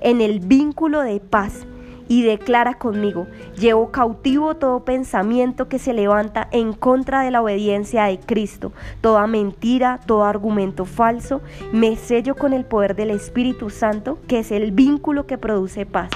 en 0.00 0.20
el 0.20 0.40
vínculo 0.40 1.02
de 1.02 1.20
paz. 1.20 1.66
Y 2.08 2.24
declara 2.24 2.74
conmigo, 2.74 3.26
llevo 3.56 3.90
cautivo 3.90 4.56
todo 4.56 4.84
pensamiento 4.84 5.68
que 5.68 5.78
se 5.78 5.94
levanta 5.94 6.48
en 6.50 6.72
contra 6.72 7.22
de 7.22 7.30
la 7.30 7.40
obediencia 7.40 8.04
de 8.04 8.18
Cristo, 8.18 8.72
toda 9.00 9.26
mentira, 9.26 10.00
todo 10.04 10.24
argumento 10.24 10.84
falso, 10.84 11.40
me 11.72 11.96
sello 11.96 12.34
con 12.34 12.52
el 12.52 12.64
poder 12.64 12.96
del 12.96 13.10
Espíritu 13.10 13.70
Santo, 13.70 14.18
que 14.26 14.40
es 14.40 14.50
el 14.50 14.72
vínculo 14.72 15.26
que 15.26 15.38
produce 15.38 15.86
paz. 15.86 16.10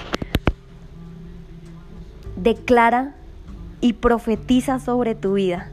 Declara 2.37 3.15
y 3.87 3.93
profetiza 3.93 4.81
sobre 4.81 5.15
tu 5.15 5.35
vida. 5.35 5.71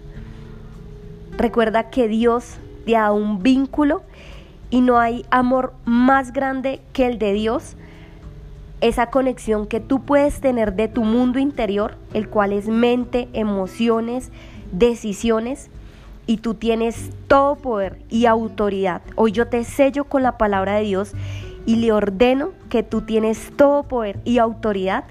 Recuerda 1.35 1.89
que 1.89 2.07
Dios 2.07 2.57
te 2.85 2.91
dado 2.91 3.15
un 3.15 3.41
vínculo 3.41 4.03
y 4.69 4.81
no 4.81 4.99
hay 4.99 5.25
amor 5.31 5.73
más 5.83 6.31
grande 6.31 6.79
que 6.93 7.07
el 7.07 7.17
de 7.17 7.33
Dios. 7.33 7.75
Esa 8.81 9.07
conexión 9.07 9.65
que 9.65 9.79
tú 9.79 10.03
puedes 10.03 10.41
tener 10.41 10.75
de 10.75 10.87
tu 10.87 11.03
mundo 11.03 11.39
interior, 11.39 11.97
el 12.13 12.29
cual 12.29 12.53
es 12.53 12.67
mente, 12.67 13.29
emociones, 13.33 14.31
decisiones, 14.71 15.71
y 16.27 16.37
tú 16.37 16.53
tienes 16.53 17.09
todo 17.27 17.55
poder 17.55 17.99
y 18.09 18.27
autoridad. 18.27 19.01
Hoy 19.15 19.31
yo 19.31 19.47
te 19.47 19.63
sello 19.63 20.03
con 20.03 20.21
la 20.21 20.37
palabra 20.37 20.75
de 20.75 20.83
Dios 20.83 21.13
y 21.65 21.77
le 21.77 21.91
ordeno 21.91 22.51
que 22.69 22.83
tú 22.83 23.01
tienes 23.01 23.51
todo 23.57 23.81
poder 23.83 24.19
y 24.23 24.37
autoridad 24.37 25.05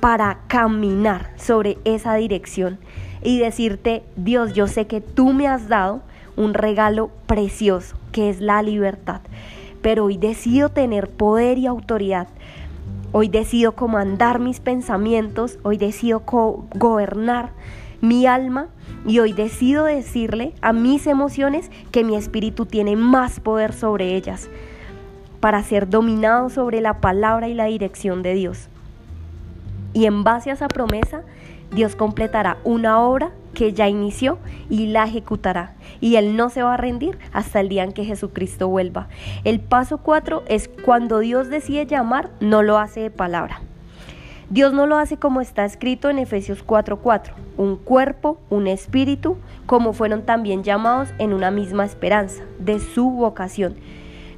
para 0.00 0.38
caminar 0.46 1.32
sobre 1.36 1.78
esa 1.84 2.14
dirección 2.14 2.78
y 3.22 3.38
decirte, 3.38 4.04
Dios, 4.16 4.54
yo 4.54 4.66
sé 4.66 4.86
que 4.86 5.00
tú 5.00 5.32
me 5.32 5.48
has 5.48 5.68
dado 5.68 6.02
un 6.36 6.54
regalo 6.54 7.10
precioso, 7.26 7.96
que 8.12 8.30
es 8.30 8.40
la 8.40 8.62
libertad, 8.62 9.20
pero 9.82 10.04
hoy 10.04 10.16
decido 10.16 10.68
tener 10.68 11.10
poder 11.10 11.58
y 11.58 11.66
autoridad. 11.66 12.28
Hoy 13.12 13.28
decido 13.28 13.72
comandar 13.72 14.38
mis 14.38 14.60
pensamientos, 14.60 15.58
hoy 15.62 15.78
decido 15.78 16.22
gobernar 16.74 17.52
mi 18.00 18.26
alma 18.26 18.68
y 19.06 19.20
hoy 19.20 19.32
decido 19.32 19.84
decirle 19.84 20.52
a 20.60 20.72
mis 20.72 21.06
emociones 21.06 21.70
que 21.92 22.04
mi 22.04 22.16
espíritu 22.16 22.66
tiene 22.66 22.96
más 22.96 23.40
poder 23.40 23.72
sobre 23.72 24.16
ellas 24.16 24.50
para 25.40 25.62
ser 25.62 25.88
dominado 25.88 26.50
sobre 26.50 26.80
la 26.80 27.00
palabra 27.00 27.48
y 27.48 27.54
la 27.54 27.66
dirección 27.66 28.22
de 28.22 28.34
Dios. 28.34 28.68
Y 29.96 30.04
en 30.04 30.24
base 30.24 30.50
a 30.50 30.52
esa 30.52 30.68
promesa, 30.68 31.22
Dios 31.72 31.96
completará 31.96 32.58
una 32.64 33.00
obra 33.00 33.30
que 33.54 33.72
ya 33.72 33.88
inició 33.88 34.36
y 34.68 34.88
la 34.88 35.04
ejecutará. 35.04 35.72
Y 36.02 36.16
Él 36.16 36.36
no 36.36 36.50
se 36.50 36.62
va 36.62 36.74
a 36.74 36.76
rendir 36.76 37.18
hasta 37.32 37.60
el 37.60 37.70
día 37.70 37.82
en 37.82 37.92
que 37.92 38.04
Jesucristo 38.04 38.68
vuelva. 38.68 39.08
El 39.44 39.58
paso 39.58 39.96
cuatro 39.96 40.42
es 40.48 40.68
cuando 40.84 41.20
Dios 41.20 41.48
decide 41.48 41.86
llamar, 41.86 42.28
no 42.40 42.62
lo 42.62 42.76
hace 42.76 43.00
de 43.00 43.10
palabra. 43.10 43.62
Dios 44.50 44.74
no 44.74 44.86
lo 44.86 44.98
hace 44.98 45.16
como 45.16 45.40
está 45.40 45.64
escrito 45.64 46.10
en 46.10 46.18
Efesios 46.18 46.62
4:4, 46.62 47.32
un 47.56 47.76
cuerpo, 47.76 48.38
un 48.50 48.66
espíritu, 48.66 49.38
como 49.64 49.94
fueron 49.94 50.26
también 50.26 50.62
llamados 50.62 51.08
en 51.16 51.32
una 51.32 51.50
misma 51.50 51.86
esperanza 51.86 52.44
de 52.58 52.80
su 52.80 53.10
vocación. 53.12 53.76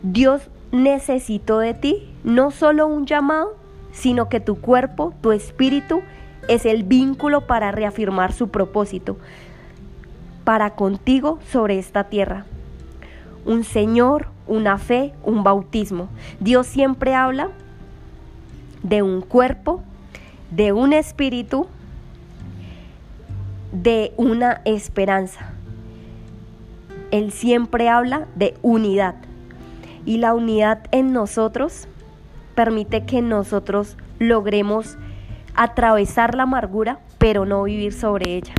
Dios 0.04 0.50
necesitó 0.70 1.58
de 1.58 1.74
ti 1.74 2.08
no 2.22 2.52
solo 2.52 2.86
un 2.86 3.06
llamado, 3.06 3.57
sino 3.92 4.28
que 4.28 4.40
tu 4.40 4.60
cuerpo, 4.60 5.12
tu 5.20 5.32
espíritu, 5.32 6.02
es 6.48 6.64
el 6.66 6.82
vínculo 6.82 7.46
para 7.46 7.70
reafirmar 7.72 8.32
su 8.32 8.48
propósito 8.48 9.18
para 10.48 10.70
contigo 10.70 11.38
sobre 11.52 11.78
esta 11.78 12.04
tierra. 12.04 12.46
Un 13.44 13.64
Señor, 13.64 14.28
una 14.46 14.78
fe, 14.78 15.12
un 15.22 15.44
bautismo. 15.44 16.08
Dios 16.40 16.66
siempre 16.66 17.14
habla 17.14 17.50
de 18.82 19.02
un 19.02 19.20
cuerpo, 19.20 19.82
de 20.50 20.72
un 20.72 20.94
espíritu, 20.94 21.66
de 23.72 24.14
una 24.16 24.62
esperanza. 24.64 25.52
Él 27.10 27.30
siempre 27.30 27.90
habla 27.90 28.26
de 28.34 28.54
unidad. 28.62 29.16
Y 30.06 30.16
la 30.16 30.32
unidad 30.32 30.86
en 30.92 31.12
nosotros 31.12 31.88
permite 32.58 33.04
que 33.04 33.22
nosotros 33.22 33.96
logremos 34.18 34.98
atravesar 35.54 36.34
la 36.34 36.42
amargura, 36.42 36.98
pero 37.18 37.44
no 37.44 37.62
vivir 37.62 37.92
sobre 37.92 38.34
ella. 38.34 38.52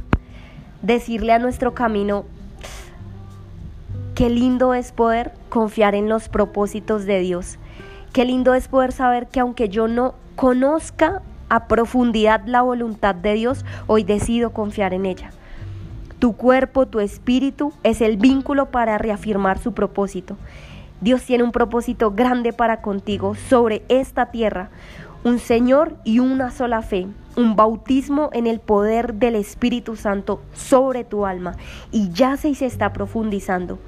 Decirle 0.82 1.34
a 1.34 1.40
nuestro 1.40 1.74
camino, 1.74 2.24
qué 4.16 4.30
lindo 4.30 4.74
es 4.74 4.94
poder 4.94 5.34
confiar 5.50 5.96
en 5.96 6.08
los 6.08 6.30
propósitos 6.30 7.06
de 7.06 7.20
Dios. 7.20 7.58
Qué 8.14 8.24
lindo 8.24 8.54
es 8.54 8.70
poder 8.70 8.94
saber 8.94 9.28
que 9.28 9.42
aunque 9.42 9.68
yo 9.68 9.90
no 9.90 10.16
conozca 10.38 11.22
a 11.50 11.68
profundidad 11.68 12.44
la 12.46 12.62
voluntad 12.62 13.16
de 13.16 13.34
Dios, 13.34 13.66
hoy 13.86 14.06
decido 14.06 14.52
confiar 14.52 14.94
en 14.94 15.08
ella. 15.08 15.32
Tu 16.20 16.38
cuerpo, 16.38 16.86
tu 16.86 17.02
espíritu 17.02 17.74
es 17.84 18.00
el 18.00 18.16
vínculo 18.16 18.68
para 18.68 18.98
reafirmar 18.98 19.60
su 19.60 19.74
propósito. 19.74 20.38
Dios 21.02 21.24
tiene 21.24 21.44
un 21.44 21.52
propósito 21.52 22.12
grande 22.12 22.52
para 22.52 22.82
contigo 22.82 23.36
sobre 23.36 23.84
esta 23.88 24.32
tierra, 24.32 24.70
un 25.24 25.40
Señor 25.40 25.96
y 26.04 26.20
una 26.20 26.52
sola 26.52 26.82
fe, 26.82 27.08
un 27.36 27.56
bautismo 27.56 28.30
en 28.34 28.48
el 28.48 28.60
poder 28.60 29.14
del 29.14 29.36
Espíritu 29.36 29.96
Santo 29.96 30.42
sobre 30.54 31.04
tu 31.04 31.26
alma 31.26 31.56
y 31.92 32.12
ya 32.12 32.36
se, 32.38 32.50
está 32.50 32.92
profundizando. 32.92 33.80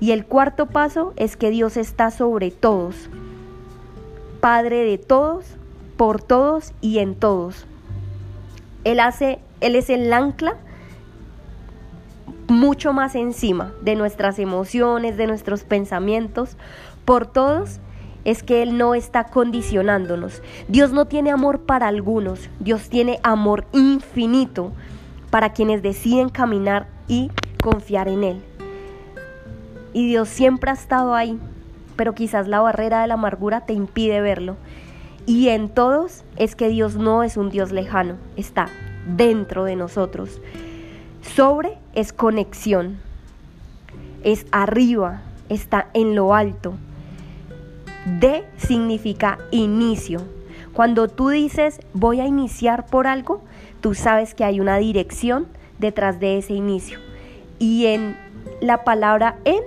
Y 0.00 0.12
el 0.12 0.26
cuarto 0.26 0.66
paso 0.66 1.12
es 1.16 1.36
que 1.36 1.50
Dios 1.50 1.76
está 1.76 2.10
sobre 2.10 2.50
todos, 2.50 3.08
Padre 4.40 4.84
de 4.84 4.98
todos, 4.98 5.44
por 5.96 6.22
todos 6.22 6.72
y 6.80 6.98
en 6.98 7.16
todos. 7.16 7.66
Él 8.84 9.00
hace, 9.00 9.40
Él 9.60 9.74
es 9.74 9.90
el 9.90 10.12
ancla 10.12 10.56
mucho 12.58 12.92
más 12.92 13.14
encima 13.14 13.72
de 13.82 13.94
nuestras 13.94 14.40
emociones, 14.40 15.16
de 15.16 15.28
nuestros 15.28 15.62
pensamientos, 15.62 16.56
por 17.04 17.24
todos, 17.24 17.78
es 18.24 18.42
que 18.42 18.62
Él 18.62 18.76
no 18.76 18.96
está 18.96 19.28
condicionándonos. 19.28 20.42
Dios 20.66 20.90
no 20.90 21.06
tiene 21.06 21.30
amor 21.30 21.60
para 21.60 21.86
algunos, 21.86 22.50
Dios 22.58 22.88
tiene 22.88 23.20
amor 23.22 23.64
infinito 23.72 24.72
para 25.30 25.52
quienes 25.52 25.82
deciden 25.82 26.30
caminar 26.30 26.88
y 27.06 27.30
confiar 27.62 28.08
en 28.08 28.24
Él. 28.24 28.42
Y 29.92 30.08
Dios 30.08 30.28
siempre 30.28 30.72
ha 30.72 30.74
estado 30.74 31.14
ahí, 31.14 31.38
pero 31.94 32.16
quizás 32.16 32.48
la 32.48 32.60
barrera 32.60 33.02
de 33.02 33.06
la 33.06 33.14
amargura 33.14 33.66
te 33.66 33.72
impide 33.72 34.20
verlo. 34.20 34.56
Y 35.26 35.50
en 35.50 35.68
todos 35.68 36.24
es 36.36 36.56
que 36.56 36.68
Dios 36.68 36.96
no 36.96 37.22
es 37.22 37.36
un 37.36 37.50
Dios 37.50 37.70
lejano, 37.70 38.16
está 38.36 38.68
dentro 39.06 39.62
de 39.62 39.76
nosotros. 39.76 40.40
Sobre 41.22 41.78
es 41.94 42.12
conexión, 42.12 42.98
es 44.22 44.46
arriba, 44.50 45.22
está 45.48 45.88
en 45.94 46.14
lo 46.14 46.34
alto. 46.34 46.74
De 48.20 48.44
significa 48.56 49.38
inicio. 49.50 50.20
Cuando 50.72 51.08
tú 51.08 51.28
dices 51.28 51.80
voy 51.92 52.20
a 52.20 52.26
iniciar 52.26 52.86
por 52.86 53.06
algo, 53.06 53.42
tú 53.80 53.94
sabes 53.94 54.34
que 54.34 54.44
hay 54.44 54.60
una 54.60 54.76
dirección 54.78 55.46
detrás 55.78 56.20
de 56.20 56.38
ese 56.38 56.54
inicio. 56.54 56.98
Y 57.58 57.86
en 57.86 58.16
la 58.60 58.84
palabra 58.84 59.36
en 59.44 59.62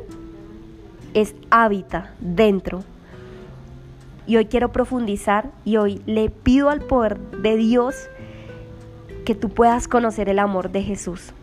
es 1.14 1.36
hábita 1.50 2.14
dentro. 2.20 2.84
Y 4.28 4.38
hoy 4.38 4.46
quiero 4.46 4.72
profundizar 4.72 5.52
y 5.66 5.78
hoy 5.78 6.02
le 6.06 6.30
pido 6.30 6.70
al 6.70 6.82
poder 6.82 7.20
de 7.20 7.58
Dios 7.58 7.96
que 9.26 9.36
tú 9.36 9.50
puedas 9.50 9.88
conocer 9.88 10.30
el 10.30 10.40
amor 10.40 10.72
de 10.72 10.84
Jesús. 10.84 11.34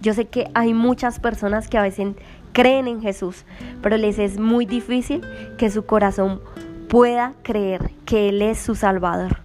Yo 0.00 0.14
sé 0.14 0.26
que 0.26 0.50
hay 0.54 0.72
muchas 0.72 1.20
personas 1.20 1.68
que 1.68 1.76
a 1.76 1.82
veces 1.82 2.14
creen 2.52 2.88
en 2.88 3.02
Jesús, 3.02 3.44
pero 3.82 3.98
les 3.98 4.18
es 4.18 4.38
muy 4.38 4.64
difícil 4.64 5.22
que 5.58 5.70
su 5.70 5.84
corazón 5.84 6.40
pueda 6.88 7.34
creer 7.42 7.90
que 8.06 8.30
Él 8.30 8.40
es 8.40 8.58
su 8.58 8.74
Salvador, 8.74 9.38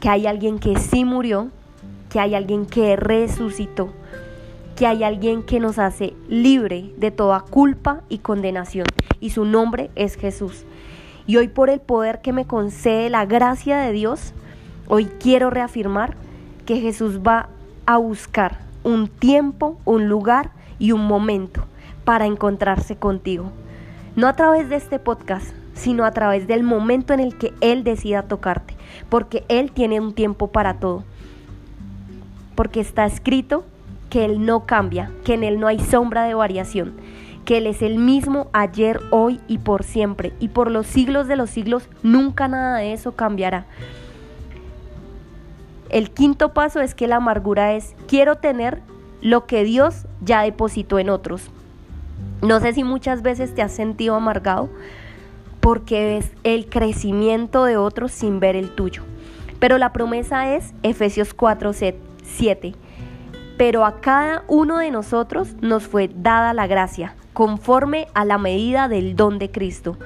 que 0.00 0.10
hay 0.10 0.26
alguien 0.26 0.58
que 0.58 0.76
sí 0.78 1.04
murió, 1.04 1.48
que 2.10 2.20
hay 2.20 2.34
alguien 2.34 2.66
que 2.66 2.96
resucitó, 2.96 3.92
que 4.76 4.86
hay 4.86 5.02
alguien 5.02 5.42
que 5.42 5.60
nos 5.60 5.78
hace 5.78 6.14
libre 6.28 6.92
de 6.98 7.10
toda 7.10 7.40
culpa 7.40 8.02
y 8.10 8.18
condenación, 8.18 8.86
y 9.18 9.30
su 9.30 9.46
nombre 9.46 9.90
es 9.94 10.16
Jesús. 10.16 10.64
Y 11.26 11.36
hoy 11.36 11.48
por 11.48 11.70
el 11.70 11.80
poder 11.80 12.20
que 12.20 12.32
me 12.32 12.46
concede 12.46 13.08
la 13.08 13.24
gracia 13.24 13.78
de 13.78 13.92
Dios, 13.92 14.34
hoy 14.88 15.06
quiero 15.06 15.48
reafirmar 15.48 16.16
que 16.66 16.80
Jesús 16.80 17.20
va 17.26 17.48
a 17.86 17.96
buscar 17.96 18.67
un 18.88 19.08
tiempo, 19.08 19.78
un 19.84 20.08
lugar 20.08 20.50
y 20.78 20.92
un 20.92 21.06
momento 21.06 21.64
para 22.04 22.24
encontrarse 22.24 22.96
contigo. 22.96 23.52
No 24.16 24.26
a 24.26 24.32
través 24.32 24.70
de 24.70 24.76
este 24.76 24.98
podcast, 24.98 25.54
sino 25.74 26.06
a 26.06 26.12
través 26.12 26.46
del 26.46 26.62
momento 26.62 27.12
en 27.12 27.20
el 27.20 27.36
que 27.36 27.52
Él 27.60 27.84
decida 27.84 28.22
tocarte, 28.22 28.74
porque 29.10 29.44
Él 29.48 29.72
tiene 29.72 30.00
un 30.00 30.14
tiempo 30.14 30.46
para 30.46 30.80
todo. 30.80 31.04
Porque 32.54 32.80
está 32.80 33.04
escrito 33.04 33.64
que 34.08 34.24
Él 34.24 34.46
no 34.46 34.64
cambia, 34.64 35.10
que 35.22 35.34
en 35.34 35.44
Él 35.44 35.60
no 35.60 35.66
hay 35.66 35.80
sombra 35.80 36.24
de 36.24 36.32
variación, 36.32 36.94
que 37.44 37.58
Él 37.58 37.66
es 37.66 37.82
el 37.82 37.98
mismo 37.98 38.48
ayer, 38.54 39.00
hoy 39.10 39.38
y 39.48 39.58
por 39.58 39.84
siempre, 39.84 40.32
y 40.40 40.48
por 40.48 40.70
los 40.70 40.86
siglos 40.86 41.28
de 41.28 41.36
los 41.36 41.50
siglos 41.50 41.90
nunca 42.02 42.48
nada 42.48 42.78
de 42.78 42.94
eso 42.94 43.12
cambiará. 43.12 43.66
El 45.90 46.10
quinto 46.10 46.52
paso 46.52 46.80
es 46.80 46.94
que 46.94 47.06
la 47.06 47.16
amargura 47.16 47.72
es 47.74 47.94
quiero 48.06 48.36
tener 48.36 48.82
lo 49.22 49.46
que 49.46 49.64
Dios 49.64 50.06
ya 50.20 50.42
depositó 50.42 50.98
en 50.98 51.08
otros. 51.08 51.50
No 52.42 52.60
sé 52.60 52.72
si 52.72 52.84
muchas 52.84 53.22
veces 53.22 53.54
te 53.54 53.62
has 53.62 53.72
sentido 53.72 54.14
amargado 54.14 54.68
porque 55.60 56.04
ves 56.04 56.30
el 56.44 56.68
crecimiento 56.68 57.64
de 57.64 57.76
otros 57.76 58.12
sin 58.12 58.38
ver 58.38 58.54
el 58.54 58.74
tuyo. 58.74 59.02
Pero 59.58 59.78
la 59.78 59.92
promesa 59.92 60.54
es 60.54 60.72
Efesios 60.82 61.34
4, 61.34 61.72
7. 61.72 62.74
Pero 63.56 63.84
a 63.84 64.00
cada 64.00 64.44
uno 64.46 64.78
de 64.78 64.90
nosotros 64.90 65.56
nos 65.60 65.84
fue 65.84 66.08
dada 66.14 66.52
la 66.52 66.68
gracia, 66.68 67.16
conforme 67.38 68.08
a 68.14 68.24
la 68.24 68.36
medida 68.36 68.88
del 68.88 69.14
don 69.14 69.38
de 69.38 69.48
Cristo. 69.48 69.96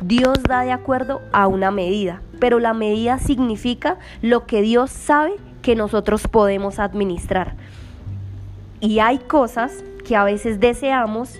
Dios 0.00 0.40
da 0.44 0.60
de 0.60 0.70
acuerdo 0.70 1.20
a 1.32 1.48
una 1.48 1.72
medida, 1.72 2.22
pero 2.38 2.60
la 2.60 2.74
medida 2.74 3.18
significa 3.18 3.98
lo 4.22 4.46
que 4.46 4.62
Dios 4.62 4.92
sabe 4.92 5.32
que 5.62 5.74
nosotros 5.74 6.28
podemos 6.28 6.78
administrar. 6.78 7.56
Y 8.78 9.00
hay 9.00 9.18
cosas 9.18 9.82
que 10.06 10.14
a 10.14 10.22
veces 10.22 10.60
deseamos 10.60 11.34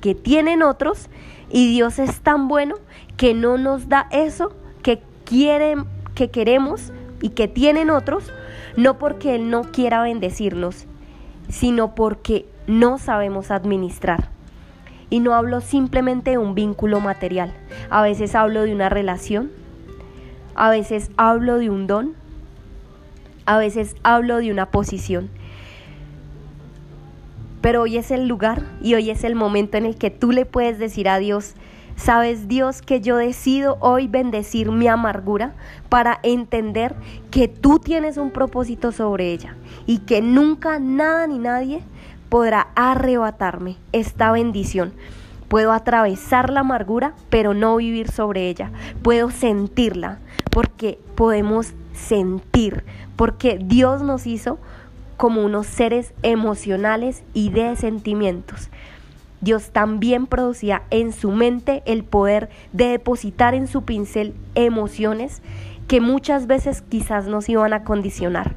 que 0.00 0.14
tienen 0.14 0.62
otros 0.62 1.10
y 1.50 1.70
Dios 1.70 1.98
es 1.98 2.20
tan 2.20 2.48
bueno 2.48 2.76
que 3.18 3.34
no 3.34 3.58
nos 3.58 3.90
da 3.90 4.08
eso 4.10 4.54
que 4.82 5.02
quieren 5.26 5.84
que 6.14 6.30
queremos 6.30 6.90
y 7.20 7.28
que 7.28 7.48
tienen 7.48 7.90
otros, 7.90 8.32
no 8.78 8.96
porque 8.96 9.34
él 9.34 9.50
no 9.50 9.64
quiera 9.64 10.00
bendecirnos, 10.00 10.86
sino 11.50 11.94
porque 11.94 12.46
no 12.66 12.96
sabemos 12.96 13.50
administrar. 13.50 14.34
Y 15.08 15.20
no 15.20 15.34
hablo 15.34 15.60
simplemente 15.60 16.32
de 16.32 16.38
un 16.38 16.54
vínculo 16.54 17.00
material, 17.00 17.52
a 17.90 18.02
veces 18.02 18.34
hablo 18.34 18.62
de 18.62 18.74
una 18.74 18.88
relación, 18.88 19.50
a 20.56 20.70
veces 20.70 21.10
hablo 21.16 21.58
de 21.58 21.70
un 21.70 21.86
don, 21.86 22.14
a 23.44 23.58
veces 23.58 23.94
hablo 24.02 24.38
de 24.38 24.50
una 24.50 24.70
posición. 24.70 25.30
Pero 27.60 27.82
hoy 27.82 27.96
es 27.96 28.10
el 28.10 28.26
lugar 28.28 28.62
y 28.80 28.94
hoy 28.94 29.10
es 29.10 29.24
el 29.24 29.34
momento 29.34 29.76
en 29.76 29.86
el 29.86 29.96
que 29.96 30.10
tú 30.10 30.32
le 30.32 30.44
puedes 30.44 30.78
decir 30.78 31.08
a 31.08 31.18
Dios, 31.18 31.54
sabes 31.96 32.48
Dios 32.48 32.82
que 32.82 33.00
yo 33.00 33.16
decido 33.16 33.78
hoy 33.80 34.06
bendecir 34.06 34.70
mi 34.70 34.86
amargura 34.86 35.54
para 35.88 36.20
entender 36.22 36.94
que 37.30 37.48
tú 37.48 37.78
tienes 37.78 38.18
un 38.18 38.30
propósito 38.30 38.92
sobre 38.92 39.32
ella 39.32 39.56
y 39.86 39.98
que 39.98 40.20
nunca 40.20 40.78
nada 40.78 41.26
ni 41.26 41.38
nadie 41.38 41.82
podrá 42.28 42.68
arrebatarme 42.74 43.76
esta 43.92 44.32
bendición. 44.32 44.92
Puedo 45.48 45.72
atravesar 45.72 46.50
la 46.50 46.60
amargura, 46.60 47.14
pero 47.30 47.54
no 47.54 47.76
vivir 47.76 48.10
sobre 48.10 48.48
ella. 48.48 48.72
Puedo 49.02 49.30
sentirla, 49.30 50.18
porque 50.50 50.98
podemos 51.14 51.74
sentir, 51.92 52.84
porque 53.14 53.58
Dios 53.62 54.02
nos 54.02 54.26
hizo 54.26 54.58
como 55.16 55.44
unos 55.44 55.66
seres 55.66 56.12
emocionales 56.22 57.22
y 57.32 57.50
de 57.50 57.76
sentimientos. 57.76 58.70
Dios 59.40 59.70
también 59.70 60.26
producía 60.26 60.82
en 60.90 61.12
su 61.12 61.30
mente 61.30 61.82
el 61.86 62.04
poder 62.04 62.48
de 62.72 62.88
depositar 62.88 63.54
en 63.54 63.68
su 63.68 63.82
pincel 63.82 64.34
emociones 64.54 65.42
que 65.88 66.00
muchas 66.00 66.46
veces 66.46 66.82
quizás 66.82 67.26
nos 67.28 67.48
iban 67.48 67.72
a 67.72 67.84
condicionar. 67.84 68.54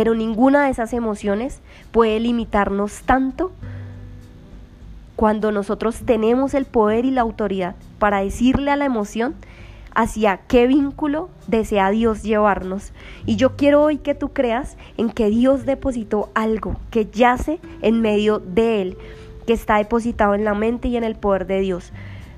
Pero 0.00 0.14
ninguna 0.14 0.64
de 0.64 0.70
esas 0.70 0.94
emociones 0.94 1.60
puede 1.92 2.18
limitarnos 2.20 3.02
tanto 3.02 3.52
cuando 5.14 5.52
nosotros 5.52 5.98
tenemos 6.06 6.54
el 6.54 6.64
poder 6.64 7.04
y 7.04 7.10
la 7.10 7.20
autoridad 7.20 7.74
para 7.98 8.22
decirle 8.22 8.70
a 8.70 8.76
la 8.76 8.86
emoción 8.86 9.34
hacia 9.94 10.38
qué 10.38 10.66
vínculo 10.66 11.28
desea 11.48 11.90
Dios 11.90 12.22
llevarnos. 12.22 12.94
Y 13.26 13.36
yo 13.36 13.56
quiero 13.56 13.82
hoy 13.82 13.98
que 13.98 14.14
tú 14.14 14.30
creas 14.30 14.78
en 14.96 15.10
que 15.10 15.28
Dios 15.28 15.66
depositó 15.66 16.30
algo 16.32 16.76
que 16.90 17.04
yace 17.04 17.60
en 17.82 18.00
medio 18.00 18.38
de 18.38 18.80
Él, 18.80 18.98
que 19.46 19.52
está 19.52 19.76
depositado 19.76 20.34
en 20.34 20.46
la 20.46 20.54
mente 20.54 20.88
y 20.88 20.96
en 20.96 21.04
el 21.04 21.16
poder 21.16 21.46
de 21.46 21.60
Dios. 21.60 21.92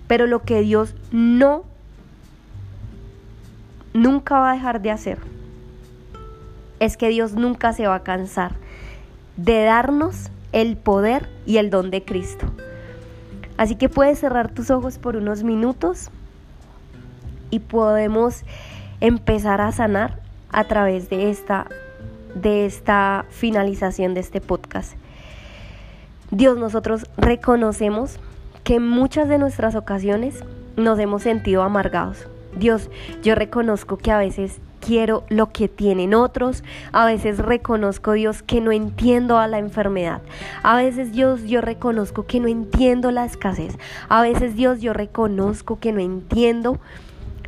Pero 0.09 0.27
lo 0.27 0.43
que 0.43 0.63
Dios 0.63 0.97
no, 1.13 1.63
nunca 3.95 4.41
va 4.41 4.51
a 4.51 4.55
dejar 4.55 4.83
de 4.83 4.91
hacer, 4.91 5.19
es 6.83 6.97
que 6.97 7.11
Dios 7.11 7.35
nunca 7.35 7.73
se 7.73 7.87
va 7.87 7.95
a 7.95 8.03
cansar 8.03 8.57
de 9.37 9.63
darnos 9.63 10.31
el 10.51 10.77
poder 10.77 11.29
y 11.47 11.59
el 11.59 11.71
don 11.71 11.93
de 11.93 12.05
Cristo. 12.05 12.47
Así 13.57 13.77
que 13.77 13.89
puedes 13.89 14.19
cerrar 14.19 14.51
tus 14.51 14.69
ojos 14.73 14.99
por 14.99 15.15
unos 15.15 15.45
minutos 15.45 16.11
y 17.51 17.61
podemos 17.61 18.43
empezar 19.01 19.61
a 19.61 19.71
sanar 19.71 20.19
a 20.51 20.65
través 20.65 21.09
de 21.09 21.31
esta, 21.31 21.69
de 22.35 22.67
esta 22.67 23.27
finalización 23.31 24.13
de 24.15 24.21
este 24.21 24.41
podcast. 24.41 24.95
Dios, 26.33 26.59
nosotros 26.59 27.07
reconocemos 27.17 28.19
que 28.65 28.77
en 28.77 28.89
muchas 28.89 29.29
de 29.29 29.39
nuestras 29.39 29.77
ocasiones 29.77 30.43
nos 30.77 30.99
hemos 30.99 31.23
sentido 31.23 31.63
amargados. 31.63 32.27
Dios, 32.57 32.91
yo 33.23 33.37
reconozco 33.37 33.99
que 33.99 34.11
a 34.11 34.19
veces 34.19 34.59
quiero 34.85 35.25
lo 35.29 35.53
que 35.53 35.69
tienen 35.69 36.13
otros, 36.13 36.65
a 36.91 37.07
veces 37.07 37.39
reconozco 37.39 38.13
Dios 38.13 38.43
que 38.43 38.61
no 38.61 38.73
entiendo 38.73 39.39
a 39.39 39.47
la 39.47 39.59
enfermedad, 39.59 40.21
a 40.63 40.77
veces 40.77 41.13
Dios 41.13 41.45
yo 41.45 41.61
reconozco 41.61 42.27
que 42.27 42.41
no 42.41 42.49
entiendo 42.49 43.13
la 43.13 43.25
escasez, 43.25 43.79
a 44.09 44.21
veces 44.23 44.57
Dios 44.57 44.81
yo 44.81 44.93
reconozco 44.93 45.79
que 45.79 45.93
no 45.93 46.01
entiendo 46.01 46.81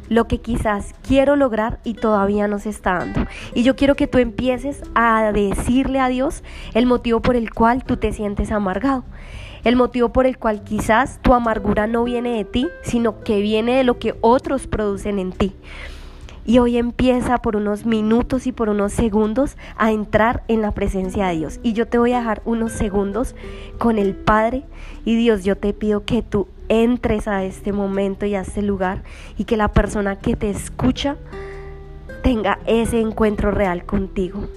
lo 0.09 0.29
que 0.29 0.39
quizás 0.39 0.95
quiero 1.07 1.35
lograr 1.35 1.81
y 1.83 1.95
todavía 1.95 2.47
no 2.47 2.59
se 2.59 2.69
está 2.69 2.99
dando. 2.99 3.27
Y 3.55 3.63
yo 3.63 3.75
quiero 3.75 3.95
que 3.95 4.07
tú 4.07 4.19
empieces 4.19 4.83
a 4.95 5.33
decirle 5.33 5.99
a 5.99 6.09
Dios 6.09 6.45
el 6.75 6.85
motivo 6.85 7.21
por 7.21 7.37
el 7.37 7.53
cual 7.53 7.85
tú 7.85 7.97
te 7.97 8.13
sientes 8.13 8.53
amargado. 8.53 9.05
El 9.65 9.77
motivo 9.77 10.11
por 10.11 10.27
el 10.27 10.37
cual 10.37 10.63
quizás 10.63 11.21
tu 11.23 11.33
amargura 11.33 11.87
no 11.87 12.05
viene 12.05 12.37
de 12.37 12.45
ti, 12.45 12.69
sino 12.83 13.21
que 13.25 13.41
viene 13.41 13.77
de 13.77 13.85
lo 13.85 13.99
que 13.99 14.15
otros 14.21 14.67
producen 14.67 15.19
en 15.19 15.33
ti. 15.33 15.55
Y 16.47 16.59
hoy 16.59 16.77
empieza 16.77 17.39
por 17.39 17.57
unos 17.57 17.87
minutos 17.87 18.47
y 18.47 18.53
por 18.53 18.69
unos 18.69 18.93
segundos 18.93 19.57
a 19.77 19.93
entrar 19.93 20.45
en 20.49 20.61
la 20.63 20.73
presencia 20.73 21.29
de 21.29 21.37
Dios. 21.37 21.61
Y 21.63 21.73
yo 21.73 21.87
te 21.87 21.99
voy 21.99 22.13
a 22.13 22.19
dejar 22.19 22.43
unos 22.45 22.73
segundos 22.73 23.35
con 23.79 23.99
el 23.99 24.15
Padre. 24.15 24.65
Y 25.05 25.17
Dios, 25.17 25.45
yo 25.45 25.57
te 25.57 25.73
pido 25.73 26.05
que 26.05 26.23
tú 26.23 26.49
entres 26.69 27.29
a 27.29 27.45
este 27.45 27.73
momento 27.73 28.27
y 28.27 28.35
a 28.35 28.43
este 28.43 28.63
lugar 28.63 29.03
y 29.39 29.45
que 29.45 29.57
la 29.57 29.69
persona 29.69 30.17
que 30.19 30.37
te 30.37 30.51
escucha 30.51 31.17
tenga 32.23 32.59
ese 32.67 33.01
encuentro 33.01 33.51
real 33.51 33.85
contigo. 33.85 34.49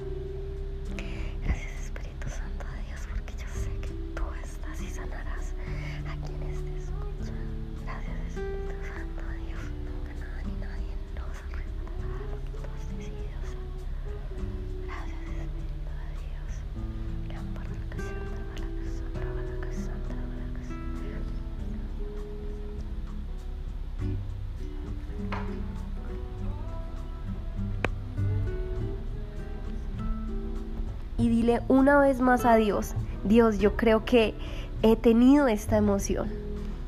Y 31.28 31.30
dile 31.30 31.62
una 31.68 32.00
vez 32.00 32.22
más 32.22 32.46
a 32.46 32.56
Dios, 32.56 32.94
Dios, 33.26 33.60
yo 33.60 33.76
creo 33.76 34.06
que 34.06 34.34
he 34.82 34.96
tenido 34.96 35.48
esta 35.50 35.76
emoción. 35.76 36.30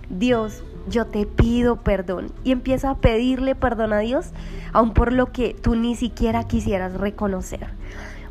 Dios, 0.09 0.63
yo 0.89 1.05
te 1.05 1.25
pido 1.25 1.75
perdón. 1.77 2.31
Y 2.43 2.51
empieza 2.51 2.91
a 2.91 2.95
pedirle 2.95 3.53
perdón 3.53 3.91
a 3.91 3.99
Dios, 3.99 4.31
aun 4.71 4.93
por 4.93 5.11
lo 5.11 5.31
que 5.31 5.53
tú 5.53 5.75
ni 5.75 5.95
siquiera 5.95 6.45
quisieras 6.45 6.93
reconocer. 6.93 7.67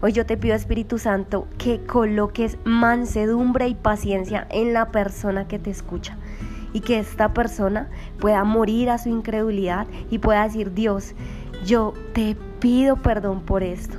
Hoy 0.00 0.12
yo 0.12 0.24
te 0.24 0.36
pido, 0.36 0.54
Espíritu 0.54 0.98
Santo, 0.98 1.46
que 1.58 1.84
coloques 1.84 2.56
mansedumbre 2.64 3.68
y 3.68 3.74
paciencia 3.74 4.46
en 4.50 4.72
la 4.72 4.90
persona 4.90 5.46
que 5.46 5.58
te 5.58 5.70
escucha. 5.70 6.16
Y 6.72 6.80
que 6.80 6.98
esta 6.98 7.34
persona 7.34 7.90
pueda 8.18 8.44
morir 8.44 8.90
a 8.90 8.98
su 8.98 9.08
incredulidad 9.08 9.86
y 10.10 10.18
pueda 10.18 10.44
decir, 10.44 10.72
Dios, 10.72 11.14
yo 11.66 11.92
te 12.14 12.36
pido 12.60 12.96
perdón 12.96 13.40
por 13.40 13.62
esto. 13.62 13.98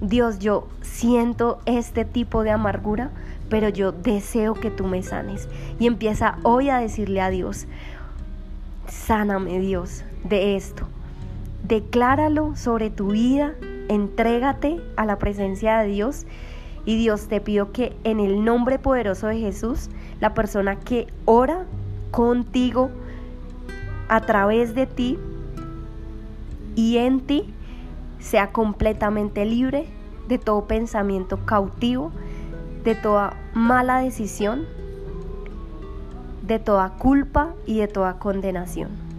Dios, 0.00 0.38
yo 0.38 0.66
siento 0.80 1.60
este 1.66 2.04
tipo 2.04 2.42
de 2.42 2.50
amargura, 2.50 3.10
pero 3.50 3.68
yo 3.68 3.92
deseo 3.92 4.54
que 4.54 4.70
tú 4.70 4.86
me 4.86 5.02
sanes. 5.02 5.48
Y 5.78 5.86
empieza 5.86 6.38
hoy 6.42 6.70
a 6.70 6.78
decirle 6.78 7.20
a 7.20 7.28
Dios, 7.28 7.66
sáname 8.88 9.58
Dios 9.58 10.04
de 10.24 10.56
esto. 10.56 10.86
Decláralo 11.66 12.56
sobre 12.56 12.88
tu 12.88 13.08
vida, 13.08 13.52
entrégate 13.88 14.80
a 14.96 15.04
la 15.04 15.18
presencia 15.18 15.78
de 15.78 15.88
Dios. 15.88 16.26
Y 16.86 16.96
Dios 16.96 17.28
te 17.28 17.42
pido 17.42 17.72
que 17.72 17.94
en 18.04 18.20
el 18.20 18.42
nombre 18.42 18.78
poderoso 18.78 19.26
de 19.26 19.38
Jesús, 19.38 19.90
la 20.20 20.32
persona 20.32 20.76
que 20.76 21.08
ora 21.26 21.66
contigo 22.10 22.90
a 24.08 24.22
través 24.22 24.74
de 24.74 24.86
ti 24.86 25.18
y 26.74 26.96
en 26.96 27.20
ti, 27.20 27.52
sea 28.20 28.52
completamente 28.52 29.44
libre 29.44 29.86
de 30.28 30.38
todo 30.38 30.66
pensamiento 30.66 31.44
cautivo, 31.44 32.12
de 32.84 32.94
toda 32.94 33.36
mala 33.52 33.98
decisión, 33.98 34.66
de 36.42 36.58
toda 36.58 36.90
culpa 36.90 37.54
y 37.66 37.78
de 37.78 37.88
toda 37.88 38.18
condenación. 38.18 39.09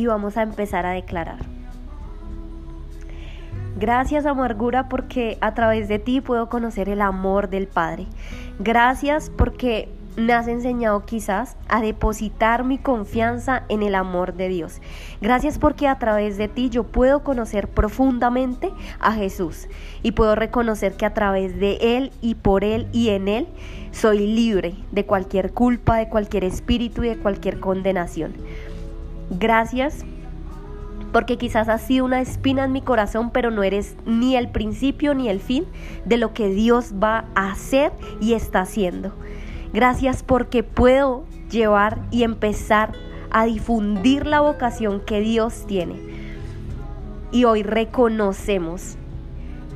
Y 0.00 0.06
vamos 0.06 0.38
a 0.38 0.42
empezar 0.42 0.86
a 0.86 0.92
declarar. 0.92 1.38
Gracias 3.76 4.26
amargura 4.26 4.88
porque 4.88 5.36
a 5.40 5.54
través 5.54 5.88
de 5.88 5.98
ti 5.98 6.20
puedo 6.20 6.48
conocer 6.48 6.88
el 6.88 7.02
amor 7.02 7.50
del 7.50 7.66
Padre. 7.66 8.06
Gracias 8.58 9.30
porque 9.30 9.88
me 10.16 10.32
has 10.32 10.48
enseñado 10.48 11.04
quizás 11.04 11.56
a 11.68 11.80
depositar 11.80 12.64
mi 12.64 12.78
confianza 12.78 13.62
en 13.68 13.82
el 13.82 13.94
amor 13.94 14.34
de 14.34 14.48
Dios. 14.48 14.80
Gracias 15.20 15.58
porque 15.58 15.86
a 15.86 15.98
través 15.98 16.36
de 16.36 16.48
ti 16.48 16.68
yo 16.68 16.84
puedo 16.84 17.22
conocer 17.22 17.68
profundamente 17.68 18.72
a 18.98 19.12
Jesús 19.12 19.68
y 20.02 20.12
puedo 20.12 20.34
reconocer 20.34 20.94
que 20.94 21.06
a 21.06 21.14
través 21.14 21.58
de 21.58 21.78
Él 21.96 22.12
y 22.20 22.34
por 22.36 22.64
Él 22.64 22.88
y 22.92 23.10
en 23.10 23.28
Él 23.28 23.48
soy 23.92 24.26
libre 24.26 24.74
de 24.92 25.04
cualquier 25.04 25.52
culpa, 25.52 25.96
de 25.96 26.08
cualquier 26.08 26.44
espíritu 26.44 27.04
y 27.04 27.08
de 27.08 27.18
cualquier 27.18 27.60
condenación. 27.60 28.34
Gracias 29.30 30.04
porque 31.12 31.38
quizás 31.38 31.68
has 31.68 31.82
sido 31.82 32.04
una 32.04 32.20
espina 32.20 32.64
en 32.64 32.72
mi 32.72 32.82
corazón, 32.82 33.30
pero 33.30 33.50
no 33.50 33.62
eres 33.62 33.96
ni 34.06 34.36
el 34.36 34.48
principio 34.48 35.14
ni 35.14 35.28
el 35.28 35.40
fin 35.40 35.64
de 36.04 36.16
lo 36.16 36.32
que 36.34 36.48
Dios 36.48 36.94
va 37.02 37.24
a 37.34 37.50
hacer 37.52 37.92
y 38.20 38.34
está 38.34 38.60
haciendo. 38.60 39.12
Gracias 39.72 40.22
porque 40.22 40.62
puedo 40.62 41.24
llevar 41.50 42.00
y 42.10 42.22
empezar 42.22 42.92
a 43.30 43.44
difundir 43.44 44.26
la 44.26 44.40
vocación 44.40 45.00
que 45.00 45.20
Dios 45.20 45.64
tiene. 45.66 45.96
Y 47.32 47.44
hoy 47.44 47.62
reconocemos, 47.62 48.96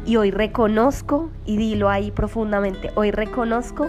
y 0.05 0.17
hoy 0.17 0.31
reconozco, 0.31 1.31
y 1.47 1.57
dilo 1.57 1.89
ahí 1.89 2.11
profundamente, 2.11 2.91
hoy 2.97 3.13
reconozco 3.13 3.89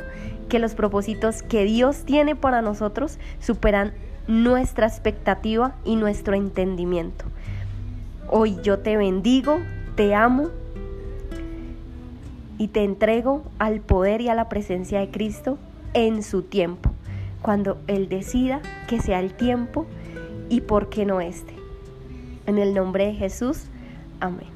que 0.50 0.60
los 0.60 0.76
propósitos 0.76 1.42
que 1.42 1.64
Dios 1.64 2.06
tiene 2.06 2.36
para 2.36 2.62
nosotros 2.62 3.18
superan 3.40 3.94
nuestra 4.28 4.88
expectativa 4.88 5.76
y 5.84 5.96
nuestro 5.96 6.36
entendimiento. 6.36 7.26
Hoy 8.30 8.58
yo 8.64 8.80
te 8.80 8.98
bendigo, 8.98 9.60
te 9.96 10.16
amo 10.16 10.50
y 12.58 12.70
te 12.70 12.84
entrego 12.84 13.44
al 13.60 13.82
poder 13.82 14.22
y 14.22 14.30
a 14.30 14.36
la 14.36 14.50
presencia 14.50 15.00
de 15.00 15.12
Cristo 15.12 15.58
en 15.94 16.24
su 16.24 16.42
tiempo, 16.42 16.92
cuando 17.42 17.78
Él 17.88 18.10
decida 18.10 18.62
que 18.88 19.00
sea 19.00 19.20
el 19.20 19.34
tiempo 19.34 19.86
y 20.50 20.62
por 20.62 20.90
qué 20.90 21.06
no 21.06 21.22
este. 21.22 21.54
En 22.48 22.58
el 22.58 22.74
nombre 22.74 23.08
de 23.08 23.14
Jesús, 23.14 23.66
amén. 24.20 24.55